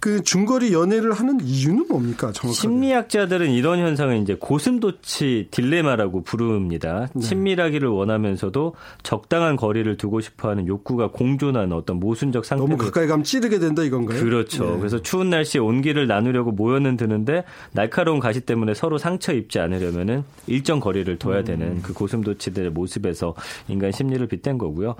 네. 0.00 0.10
그 0.10 0.22
중거리 0.22 0.72
연애를 0.72 1.12
하는 1.12 1.38
이유는 1.42 1.86
뭡니까? 1.88 2.32
정확하게. 2.32 2.52
심리학자들은 2.52 3.50
이런 3.50 3.78
현상을 3.80 4.16
이제 4.16 4.34
고슴도치 4.34 5.48
딜레마라고 5.50 6.22
부릅니다. 6.22 7.08
네. 7.14 7.20
친밀하기를 7.20 7.86
원하면서도 7.86 8.74
적당한 9.02 9.56
거리를 9.56 9.94
두고 9.98 10.20
싶어하는 10.20 10.66
욕구가 10.66 11.08
공존하는 11.08 11.72
어떤 11.74 12.00
모순적 12.00 12.46
상태. 12.46 12.64
너무 12.64 12.78
가까이 12.78 13.06
가면 13.06 13.24
찌르게 13.24 13.58
된다 13.58 13.82
이건가요? 13.82 14.20
그렇죠. 14.24 14.64
네. 14.64 14.78
그래서 14.78 15.02
추운 15.02 15.28
날씨에 15.28 15.60
온기를 15.60 16.06
나누려고 16.06 16.50
모여는 16.50 16.96
드는데 16.96 17.44
날카로운 17.72 18.20
가시 18.20 18.40
때문에 18.40 18.72
서로 18.72 18.96
상처 18.96 19.34
입지 19.34 19.58
않으려면은 19.58 20.24
일정 20.46 20.80
거리를 20.80 21.14
둬야 21.18 21.40
음. 21.40 21.44
되는 21.44 21.82
그 21.82 21.92
고슴도치들의 21.92 22.70
모습에서 22.70 23.34
인간 23.68 23.92
심리를 23.92 24.26
빗댄 24.26 24.56
거고요. 24.56 24.96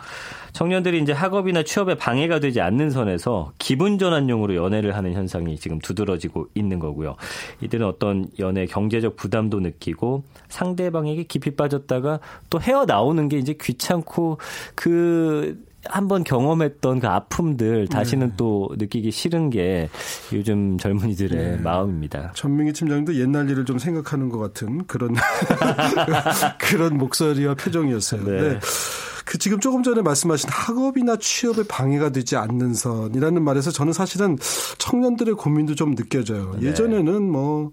청년들이 0.53 1.01
이제 1.01 1.13
학업이나 1.13 1.63
취업에 1.63 1.95
방해가 1.95 2.41
되지 2.41 2.61
않는 2.61 2.91
선에서 2.91 3.53
기분 3.59 3.99
전환용으로 3.99 4.55
연애를 4.57 4.89
연애를 4.90 4.96
하는 4.96 5.14
현상이 5.14 5.57
지금 5.57 5.79
두드러지고 5.79 6.48
있는 6.55 6.79
거고요. 6.79 7.16
이들은 7.62 7.87
어떤 7.87 8.26
연애 8.38 8.66
경제적 8.66 9.16
부담도 9.16 9.61
느끼고 9.61 10.24
상대방에게 10.48 11.24
깊이 11.24 11.53
빠졌다가 11.53 12.20
또 12.50 12.61
헤어 12.61 12.85
나오는 12.85 13.29
게 13.29 13.38
이제 13.38 13.55
귀찮고 13.59 14.38
그 14.74 15.64
한번 15.87 16.24
경험했던 16.24 17.00
그 17.00 17.07
아픔들 17.07 17.88
다시는 17.88 18.29
네. 18.29 18.35
또 18.37 18.68
느끼기 18.76 19.11
싫은 19.11 19.48
게 19.48 19.88
요즘 20.31 20.76
젊은이들의 20.76 21.38
네. 21.38 21.57
마음입니다. 21.57 22.33
전민기 22.35 22.74
팀장도 22.74 23.18
옛날 23.18 23.48
일을 23.48 23.64
좀 23.64 23.79
생각하는 23.79 24.29
것 24.29 24.38
같은 24.38 24.85
그런 24.87 25.14
그런 26.61 26.98
목소리와 26.98 27.55
표정이었어요. 27.55 28.24
네. 28.24 28.40
네. 28.40 28.59
그 29.31 29.38
지금 29.38 29.61
조금 29.61 29.85
전에 29.85 30.03
말씀하신 30.03 30.51
학업이나 30.51 31.14
취업에 31.21 31.62
방해가 31.62 32.11
되지 32.11 32.35
않는 32.35 32.75
선이라는 32.75 33.45
말에서 33.45 33.71
저는 33.71 33.93
사실은 33.93 34.37
청년들의 34.79 35.35
고민도 35.35 35.77
좀 35.77 35.95
느껴져요. 35.95 36.57
네. 36.59 36.66
예전에는 36.66 37.31
뭐 37.31 37.71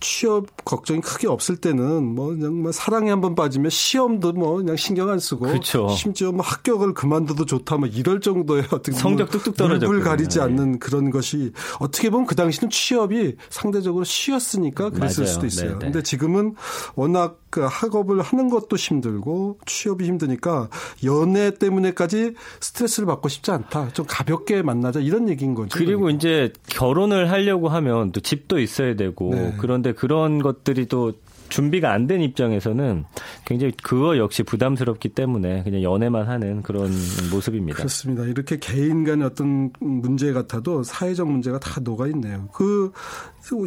취업 0.00 0.46
걱정이 0.64 1.02
크게 1.02 1.26
없을 1.28 1.56
때는 1.56 2.02
뭐 2.14 2.28
그냥 2.28 2.62
뭐 2.62 2.72
사랑에 2.72 3.10
한 3.10 3.20
번 3.20 3.34
빠지면 3.34 3.68
시험도 3.70 4.32
뭐 4.32 4.56
그냥 4.56 4.76
신경 4.76 5.10
안 5.10 5.18
쓰고 5.18 5.46
그쵸. 5.46 5.88
심지어 5.88 6.32
뭐 6.32 6.42
합격을 6.42 6.94
그만둬도 6.94 7.44
좋다 7.44 7.76
뭐 7.76 7.88
이럴 7.88 8.20
정도의 8.20 8.64
어떤 8.72 8.94
성적 8.94 9.30
뚝뚝 9.30 9.54
떨어져 9.56 9.86
불 9.86 10.00
가리지 10.02 10.38
네. 10.38 10.44
않는 10.44 10.78
그런 10.78 11.10
것이 11.10 11.52
어떻게 11.78 12.08
보면 12.08 12.26
그 12.26 12.34
당시는 12.34 12.70
취업이 12.70 13.36
상대적으로 13.50 14.04
쉬웠으니까 14.04 14.90
그랬을 14.90 15.24
맞아요. 15.24 15.32
수도 15.34 15.46
있어요. 15.46 15.68
네네. 15.72 15.78
근데 15.80 16.02
지금은 16.02 16.54
워낙 16.94 17.38
그 17.56 17.62
학업을 17.62 18.20
하는 18.20 18.50
것도 18.50 18.76
힘들고 18.76 19.60
취업이 19.64 20.04
힘드니까 20.04 20.68
연애 21.04 21.50
때문에까지 21.54 22.34
스트레스를 22.60 23.06
받고 23.06 23.30
싶지 23.30 23.50
않다. 23.50 23.94
좀 23.94 24.04
가볍게 24.06 24.60
만나자 24.60 25.00
이런 25.00 25.30
얘기인 25.30 25.54
거죠. 25.54 25.70
그리고 25.72 26.02
그러니까. 26.02 26.18
이제 26.18 26.52
결혼을 26.68 27.30
하려고 27.30 27.70
하면 27.70 28.12
또 28.12 28.20
집도 28.20 28.58
있어야 28.58 28.94
되고 28.94 29.30
네. 29.30 29.54
그런데 29.56 29.92
그런 29.92 30.42
것들이 30.42 30.84
또 30.84 31.14
준비가 31.48 31.92
안 31.92 32.06
된 32.06 32.20
입장에서는 32.20 33.04
굉장히 33.44 33.72
그거 33.82 34.16
역시 34.16 34.42
부담스럽기 34.44 35.08
때문에 35.08 35.62
그냥 35.64 35.82
연애만 35.82 36.28
하는 36.28 36.62
그런 36.62 36.90
모습입니다. 37.32 37.76
그렇습니다. 37.76 38.24
이렇게 38.24 38.58
개인 38.58 39.04
간의 39.04 39.26
어떤 39.26 39.70
문제 39.80 40.32
같아도 40.32 40.82
사회적 40.84 41.28
문제가 41.28 41.58
다 41.58 41.80
녹아 41.80 42.06
있네요. 42.08 42.48
그 42.52 42.92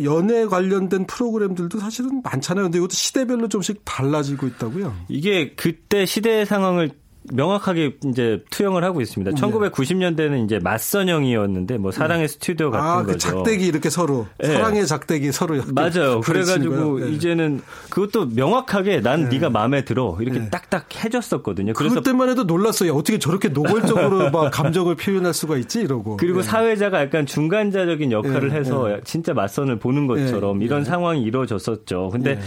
연애 0.04 0.46
관련된 0.46 1.06
프로그램들도 1.08 1.80
사실은 1.80 2.22
많잖아요. 2.24 2.65
근데 2.65 2.78
이것도 2.78 2.92
시대별로 2.92 3.48
좀씩 3.50 3.82
달라지고 3.84 4.48
있다고요. 4.48 4.96
이게 5.10 5.54
그때 5.56 6.06
시대 6.06 6.46
상황을 6.46 6.92
명확하게 7.34 7.98
이제 8.06 8.44
투영을 8.50 8.84
하고 8.84 9.02
있습니다. 9.02 9.32
1990년대는 9.32 10.46
이제 10.46 10.60
맞선형이었는데 10.60 11.78
뭐 11.78 11.92
사랑의 11.92 12.28
스튜디오 12.28 12.72
같은 12.72 12.88
아, 12.88 13.02
그 13.02 13.13
거죠. 13.13 13.18
작대기 13.18 13.65
이렇게 13.65 13.89
서로 13.89 14.28
네. 14.39 14.48
사랑의 14.54 14.88
작대기 14.88 15.32
서로 15.32 15.62
맞아요. 15.74 16.22
그래가지고 16.26 17.00
네. 17.00 17.12
이제는 17.12 17.62
그것도 17.89 18.28
명확하게 18.28 19.02
난 19.02 19.30
네. 19.30 19.39
가 19.39 19.50
마음에 19.50 19.86
들어 19.86 20.18
이렇게 20.20 20.39
네. 20.39 20.50
딱딱 20.50 20.88
해줬었거든요. 21.04 21.74
그래서 21.74 21.96
그때만 21.96 22.30
해도 22.30 22.44
놀랐어요. 22.44 22.94
어떻게 22.94 23.20
저렇게 23.20 23.48
노골적으로 23.50 24.32
막 24.32 24.52
감정을 24.52 24.96
표현할 24.96 25.34
수가 25.34 25.58
있지 25.58 25.80
이러고. 25.80 26.18
그리고 26.18 26.42
네. 26.42 26.48
사회자가 26.48 27.02
약간 27.02 27.26
중간자적인 27.26 28.12
역할을 28.12 28.50
네, 28.50 28.56
해서 28.56 28.88
네. 28.88 29.00
진짜 29.06 29.34
맞선을 29.34 29.80
보는 29.80 30.08
것처럼 30.08 30.60
네, 30.60 30.65
이런 30.65 30.84
네. 30.84 30.89
상황이 30.89 31.22
이루어졌었죠. 31.22 32.10
근데 32.12 32.36
네. 32.36 32.42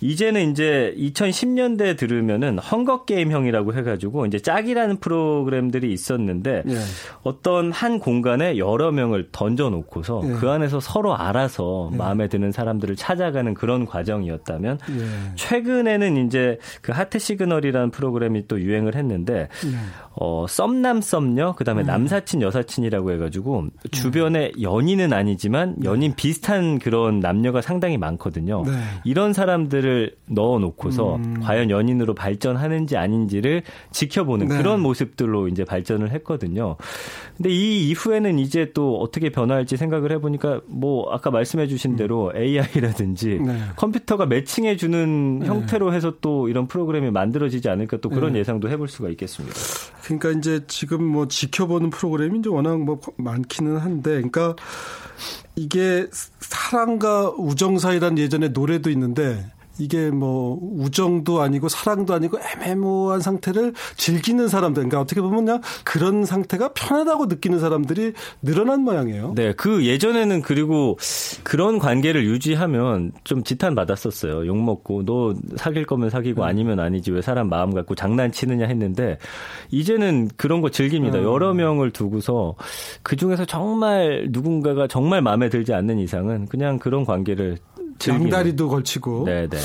이제는 0.00 0.52
이제 0.52 0.94
2010년대 0.96 1.98
들으면은 1.98 2.58
헝거 2.58 3.04
게임형이라고 3.04 3.74
해가지고 3.74 4.27
이제 4.28 4.38
짝이라는 4.38 4.98
프로그램들이 4.98 5.92
있었는데 5.92 6.62
네. 6.64 6.74
어떤 7.22 7.72
한 7.72 7.98
공간에 7.98 8.56
여러 8.58 8.92
명을 8.92 9.28
던져놓고서 9.32 10.20
네. 10.24 10.32
그 10.34 10.48
안에서 10.48 10.80
서로 10.80 11.16
알아서 11.16 11.90
마음에 11.92 12.28
드는 12.28 12.52
사람들을 12.52 12.96
찾아가는 12.96 13.52
그런 13.54 13.86
과정이었다면 13.86 14.78
예. 14.90 15.34
최근에는 15.34 16.26
이제 16.26 16.58
그 16.82 16.92
하트 16.92 17.18
시그널이라는 17.18 17.90
프로그램이 17.90 18.46
또 18.46 18.60
유행을 18.60 18.94
했는데 18.94 19.48
네. 19.64 19.76
어 20.14 20.46
썸남 20.48 21.00
썸녀 21.00 21.54
그다음에 21.54 21.82
남사친 21.84 22.42
여사친이라고 22.42 23.12
해가지고 23.12 23.66
주변에 23.92 24.52
연인은 24.60 25.12
아니지만 25.12 25.76
연인 25.84 26.14
비슷한 26.14 26.78
그런 26.78 27.20
남녀가 27.20 27.60
상당히 27.60 27.98
많거든요. 27.98 28.64
네. 28.66 28.72
이런 29.04 29.32
사람들을 29.32 30.16
넣어놓고서 30.28 31.16
음. 31.16 31.40
과연 31.42 31.70
연인으로 31.70 32.14
발전하는지 32.14 32.96
아닌지를 32.96 33.62
지켜 33.90 34.17
보는 34.24 34.48
네. 34.48 34.56
그런 34.58 34.80
모습들로 34.80 35.48
이제 35.48 35.64
발전을 35.64 36.12
했거든요. 36.12 36.76
근데 37.36 37.50
이 37.50 37.88
이후에는 37.88 38.38
이제 38.38 38.72
또 38.74 38.98
어떻게 39.00 39.30
변화할지 39.30 39.76
생각을 39.76 40.12
해보니까 40.12 40.60
뭐 40.66 41.10
아까 41.12 41.30
말씀해주신 41.30 41.96
대로 41.96 42.32
AI라든지 42.34 43.38
음. 43.38 43.46
네. 43.46 43.58
컴퓨터가 43.76 44.26
매칭해주는 44.26 45.42
형태로 45.44 45.92
해서 45.92 46.14
또 46.20 46.48
이런 46.48 46.66
프로그램이 46.66 47.10
만들어지지 47.10 47.68
않을까 47.68 47.98
또 47.98 48.08
그런 48.08 48.32
네. 48.32 48.40
예상도 48.40 48.68
해볼 48.68 48.88
수가 48.88 49.08
있겠습니다. 49.10 49.56
그러니까 50.04 50.30
이제 50.30 50.60
지금 50.66 51.04
뭐 51.04 51.28
지켜보는 51.28 51.90
프로그램이 51.90 52.38
이제 52.38 52.48
워낙 52.48 52.80
뭐 52.80 53.00
많기는 53.16 53.76
한데, 53.76 54.10
그러니까 54.10 54.56
이게 55.54 56.06
사랑과 56.40 57.30
우정 57.30 57.78
사이라는 57.78 58.18
예전에 58.18 58.48
노래도 58.48 58.90
있는데. 58.90 59.44
이게 59.78 60.10
뭐 60.10 60.58
우정도 60.60 61.40
아니고 61.40 61.68
사랑도 61.68 62.14
아니고 62.14 62.38
애매모호한 62.40 63.20
상태를 63.20 63.74
즐기는 63.96 64.48
사람들, 64.48 64.82
그러니까 64.82 65.00
어떻게 65.00 65.20
보면 65.20 65.44
그냥 65.44 65.60
그런 65.84 66.24
상태가 66.24 66.72
편하다고 66.72 67.26
느끼는 67.26 67.60
사람들이 67.60 68.12
늘어난 68.42 68.82
모양이에요. 68.82 69.32
네, 69.34 69.52
그 69.52 69.86
예전에는 69.86 70.42
그리고 70.42 70.98
그런 71.44 71.78
관계를 71.78 72.24
유지하면 72.24 73.12
좀 73.24 73.42
지탄 73.44 73.74
받았었어요. 73.74 74.46
욕 74.46 74.56
먹고 74.56 75.04
너 75.04 75.34
사귈 75.56 75.86
거면 75.86 76.10
사귀고 76.10 76.44
아니면 76.44 76.80
아니지 76.80 77.12
왜 77.12 77.22
사람 77.22 77.48
마음 77.48 77.74
갖고 77.74 77.94
장난치느냐 77.94 78.66
했는데 78.66 79.18
이제는 79.70 80.28
그런 80.36 80.60
거 80.60 80.70
즐깁니다. 80.70 81.18
음. 81.18 81.24
여러 81.24 81.54
명을 81.54 81.90
두고서 81.90 82.54
그 83.02 83.16
중에서 83.16 83.44
정말 83.44 84.28
누군가가 84.30 84.86
정말 84.86 85.22
마음에 85.22 85.48
들지 85.48 85.72
않는 85.72 85.98
이상은 85.98 86.46
그냥 86.46 86.78
그런 86.78 87.04
관계를. 87.04 87.58
양다리도 88.06 88.68
걸치고 88.68 89.24
네, 89.26 89.48
네. 89.48 89.58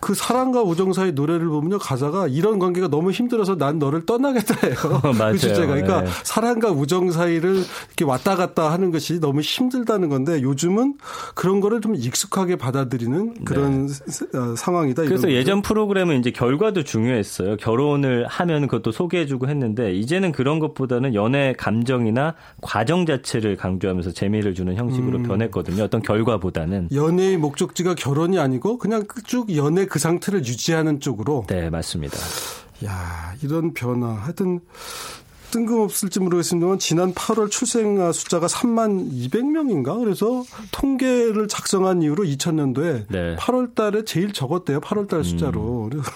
그 0.00 0.14
사랑과 0.14 0.62
우정 0.62 0.92
사이 0.92 1.12
노래를 1.12 1.46
보면요 1.48 1.78
가사가 1.78 2.28
이런 2.28 2.58
관계가 2.58 2.88
너무 2.88 3.10
힘들어서 3.10 3.56
난 3.56 3.78
너를 3.78 4.06
떠나겠다예요. 4.06 4.74
맞아요. 5.18 5.32
그 5.32 5.38
주제가 5.38 5.66
그러니까 5.66 6.02
네. 6.02 6.10
사랑과 6.24 6.70
우정 6.70 7.12
사이를 7.12 7.56
이렇게 7.88 8.04
왔다 8.04 8.34
갔다 8.34 8.72
하는 8.72 8.90
것이 8.90 9.20
너무 9.20 9.40
힘들다는 9.40 10.08
건데 10.08 10.40
요즘은 10.42 10.94
그런 11.34 11.60
거를 11.60 11.80
좀 11.80 11.94
익숙하게 11.94 12.56
받아들이는 12.56 13.44
그런 13.44 13.88
어, 14.34 14.54
상황이다. 14.56 15.02
네. 15.02 15.08
그래서 15.08 15.30
예전 15.30 15.60
프로그램은 15.62 16.18
이제 16.18 16.30
결과도 16.30 16.82
중요했어요. 16.82 17.56
결혼을 17.58 18.26
하면 18.26 18.68
그것도 18.68 18.92
소개해주고 18.92 19.48
했는데 19.48 19.92
이제는 19.92 20.32
그런 20.32 20.58
것보다는 20.58 21.14
연애 21.14 21.54
감정이나 21.58 22.34
과정 22.62 23.04
자체를 23.04 23.56
강조하면서 23.56 24.12
재미를 24.12 24.54
주는 24.54 24.74
형식으로 24.76 25.18
음. 25.18 25.22
변했거든요. 25.24 25.82
어떤 25.84 26.00
결과보다는. 26.00 26.88
연애의 26.92 27.36
목적지가 27.36 27.94
결혼이 27.94 28.38
아니고 28.38 28.78
그냥 28.78 29.04
쭉 29.24 29.54
연애 29.56 29.86
그 29.90 29.98
상태를 29.98 30.46
유지하는 30.46 31.00
쪽으로. 31.00 31.44
네, 31.48 31.68
맞습니다. 31.68 32.16
야 32.86 33.34
이런 33.42 33.74
변화. 33.74 34.14
하여튼 34.14 34.60
뜬금없을지 35.50 36.20
모르겠습니다만 36.20 36.78
지난 36.78 37.12
8월 37.12 37.50
출생아 37.50 38.12
숫자가 38.12 38.46
3만 38.46 39.10
200명인가 39.12 39.98
그래서 39.98 40.44
통계를 40.70 41.48
작성한 41.48 42.02
이후로 42.02 42.22
2000년도에 42.24 43.06
네. 43.08 43.36
8월 43.36 43.74
달에 43.74 44.04
제일 44.04 44.32
적었대요. 44.32 44.80
8월 44.80 45.08
달 45.08 45.24
숫자로. 45.24 45.90
그래서 45.90 46.10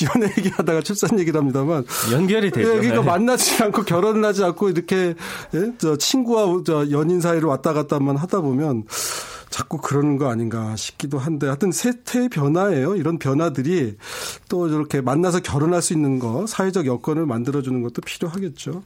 연애 0.14 0.32
얘기하다가 0.38 0.80
출산 0.80 1.18
얘기를 1.18 1.38
합니다만 1.38 1.84
연결이 2.12 2.50
되죠. 2.50 2.66
예, 2.68 2.72
그러니까 2.76 3.00
네. 3.02 3.06
만나지 3.06 3.62
않고 3.62 3.82
결혼을 3.82 4.24
하지 4.24 4.42
않고 4.42 4.70
이렇게 4.70 5.14
예? 5.54 5.72
저 5.76 5.96
친구와 5.96 6.62
저 6.64 6.90
연인 6.90 7.20
사이를 7.20 7.46
왔다 7.46 7.74
갔다만 7.74 8.16
하다 8.16 8.40
보면 8.40 8.84
자꾸 9.50 9.78
그러는 9.78 10.16
거 10.16 10.30
아닌가 10.30 10.74
싶기도 10.76 11.18
한데 11.18 11.46
하여튼 11.46 11.72
세태의 11.72 12.28
변화예요. 12.28 12.96
이런 12.96 13.18
변화들이 13.18 13.96
또 14.48 14.68
이렇게 14.68 15.00
만나서 15.00 15.40
결혼할 15.40 15.82
수 15.82 15.92
있는 15.92 16.18
거 16.20 16.46
사회적 16.46 16.86
여건을 16.86 17.26
만들어주는 17.26 17.82
것도 17.82 18.00
필요하겠죠. 18.02 18.82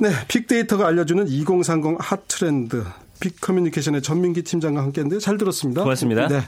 네. 0.00 0.10
빅데이터가 0.28 0.86
알려주는 0.88 1.28
2030 1.28 1.96
핫트렌드 1.98 2.84
빅커뮤니케이션의 3.20 4.02
전민기 4.02 4.42
팀장과 4.42 4.82
함께했는데 4.82 5.20
잘 5.20 5.38
들었습니다. 5.38 5.82
고맙습니다. 5.82 6.28
네. 6.28 6.42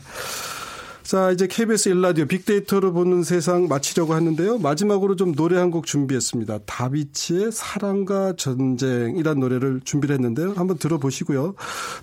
자, 1.07 1.31
이제 1.31 1.47
KBS 1.47 1.91
일라디오 1.91 2.27
빅데이터로 2.27 2.93
보는 2.93 3.23
세상 3.23 3.69
마치려고 3.69 4.13
하는데요. 4.15 4.59
마지막으로 4.59 5.15
좀 5.15 5.37
노래 5.37 5.57
한 5.57 5.71
곡 5.71 5.87
준비했습니다. 5.87 6.59
다비치의 6.67 7.53
사랑과 7.53 8.33
전쟁이란 8.37 9.39
노래를 9.39 9.81
준비를 9.85 10.15
했는데요. 10.15 10.55
한번 10.57 10.79
들어보시고요. 10.79 11.55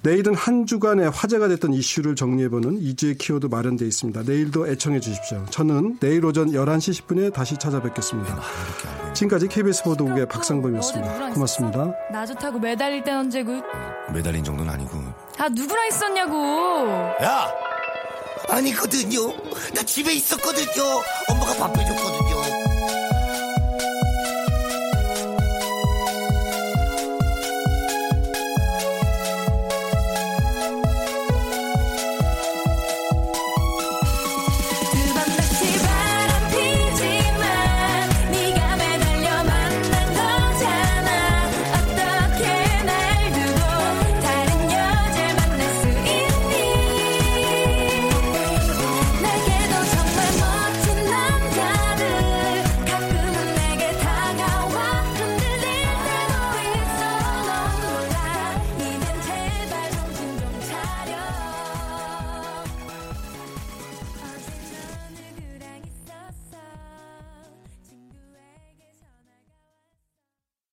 내일은 0.04 0.36
한 0.36 0.66
주간의 0.66 1.10
화제가 1.10 1.48
됐던 1.50 1.74
이슈를 1.74 2.16
정리해보는 2.16 2.80
2주의 2.80 3.18
키워드 3.18 3.48
마련되어 3.48 3.86
있습니다. 3.88 4.22
내일도 4.26 4.68
애청해 4.70 5.00
주십시오. 5.02 5.44
저는 5.50 5.98
내일 6.00 6.24
오전 6.26 6.52
11시 6.52 7.02
10분에 7.04 7.34
다시 7.34 7.58
찾아뵙겠습니다. 7.58 8.39
지금까지 9.13 9.48
KBS 9.50 9.84
보도국의 9.84 10.28
박상범이었습니다. 10.30 11.30
고맙습니다. 11.34 11.92
나 12.12 12.26
좋다고 12.26 12.60
매달릴 12.60 13.04
땐 13.04 13.18
언제고? 13.18 13.52
매달린 14.13 14.44
정도는 14.46 14.72
아니고. 14.72 14.98
아 15.39 15.50
누구랑 15.50 15.88
있었냐고? 15.89 16.38
야! 17.24 17.72
아니거든요. 18.54 19.34
나 19.74 19.84
집에 19.84 20.13
있었거든요. 20.13 20.84
엄마가 21.30 21.56
밥 21.56 21.78
해줬거든요. 21.78 22.22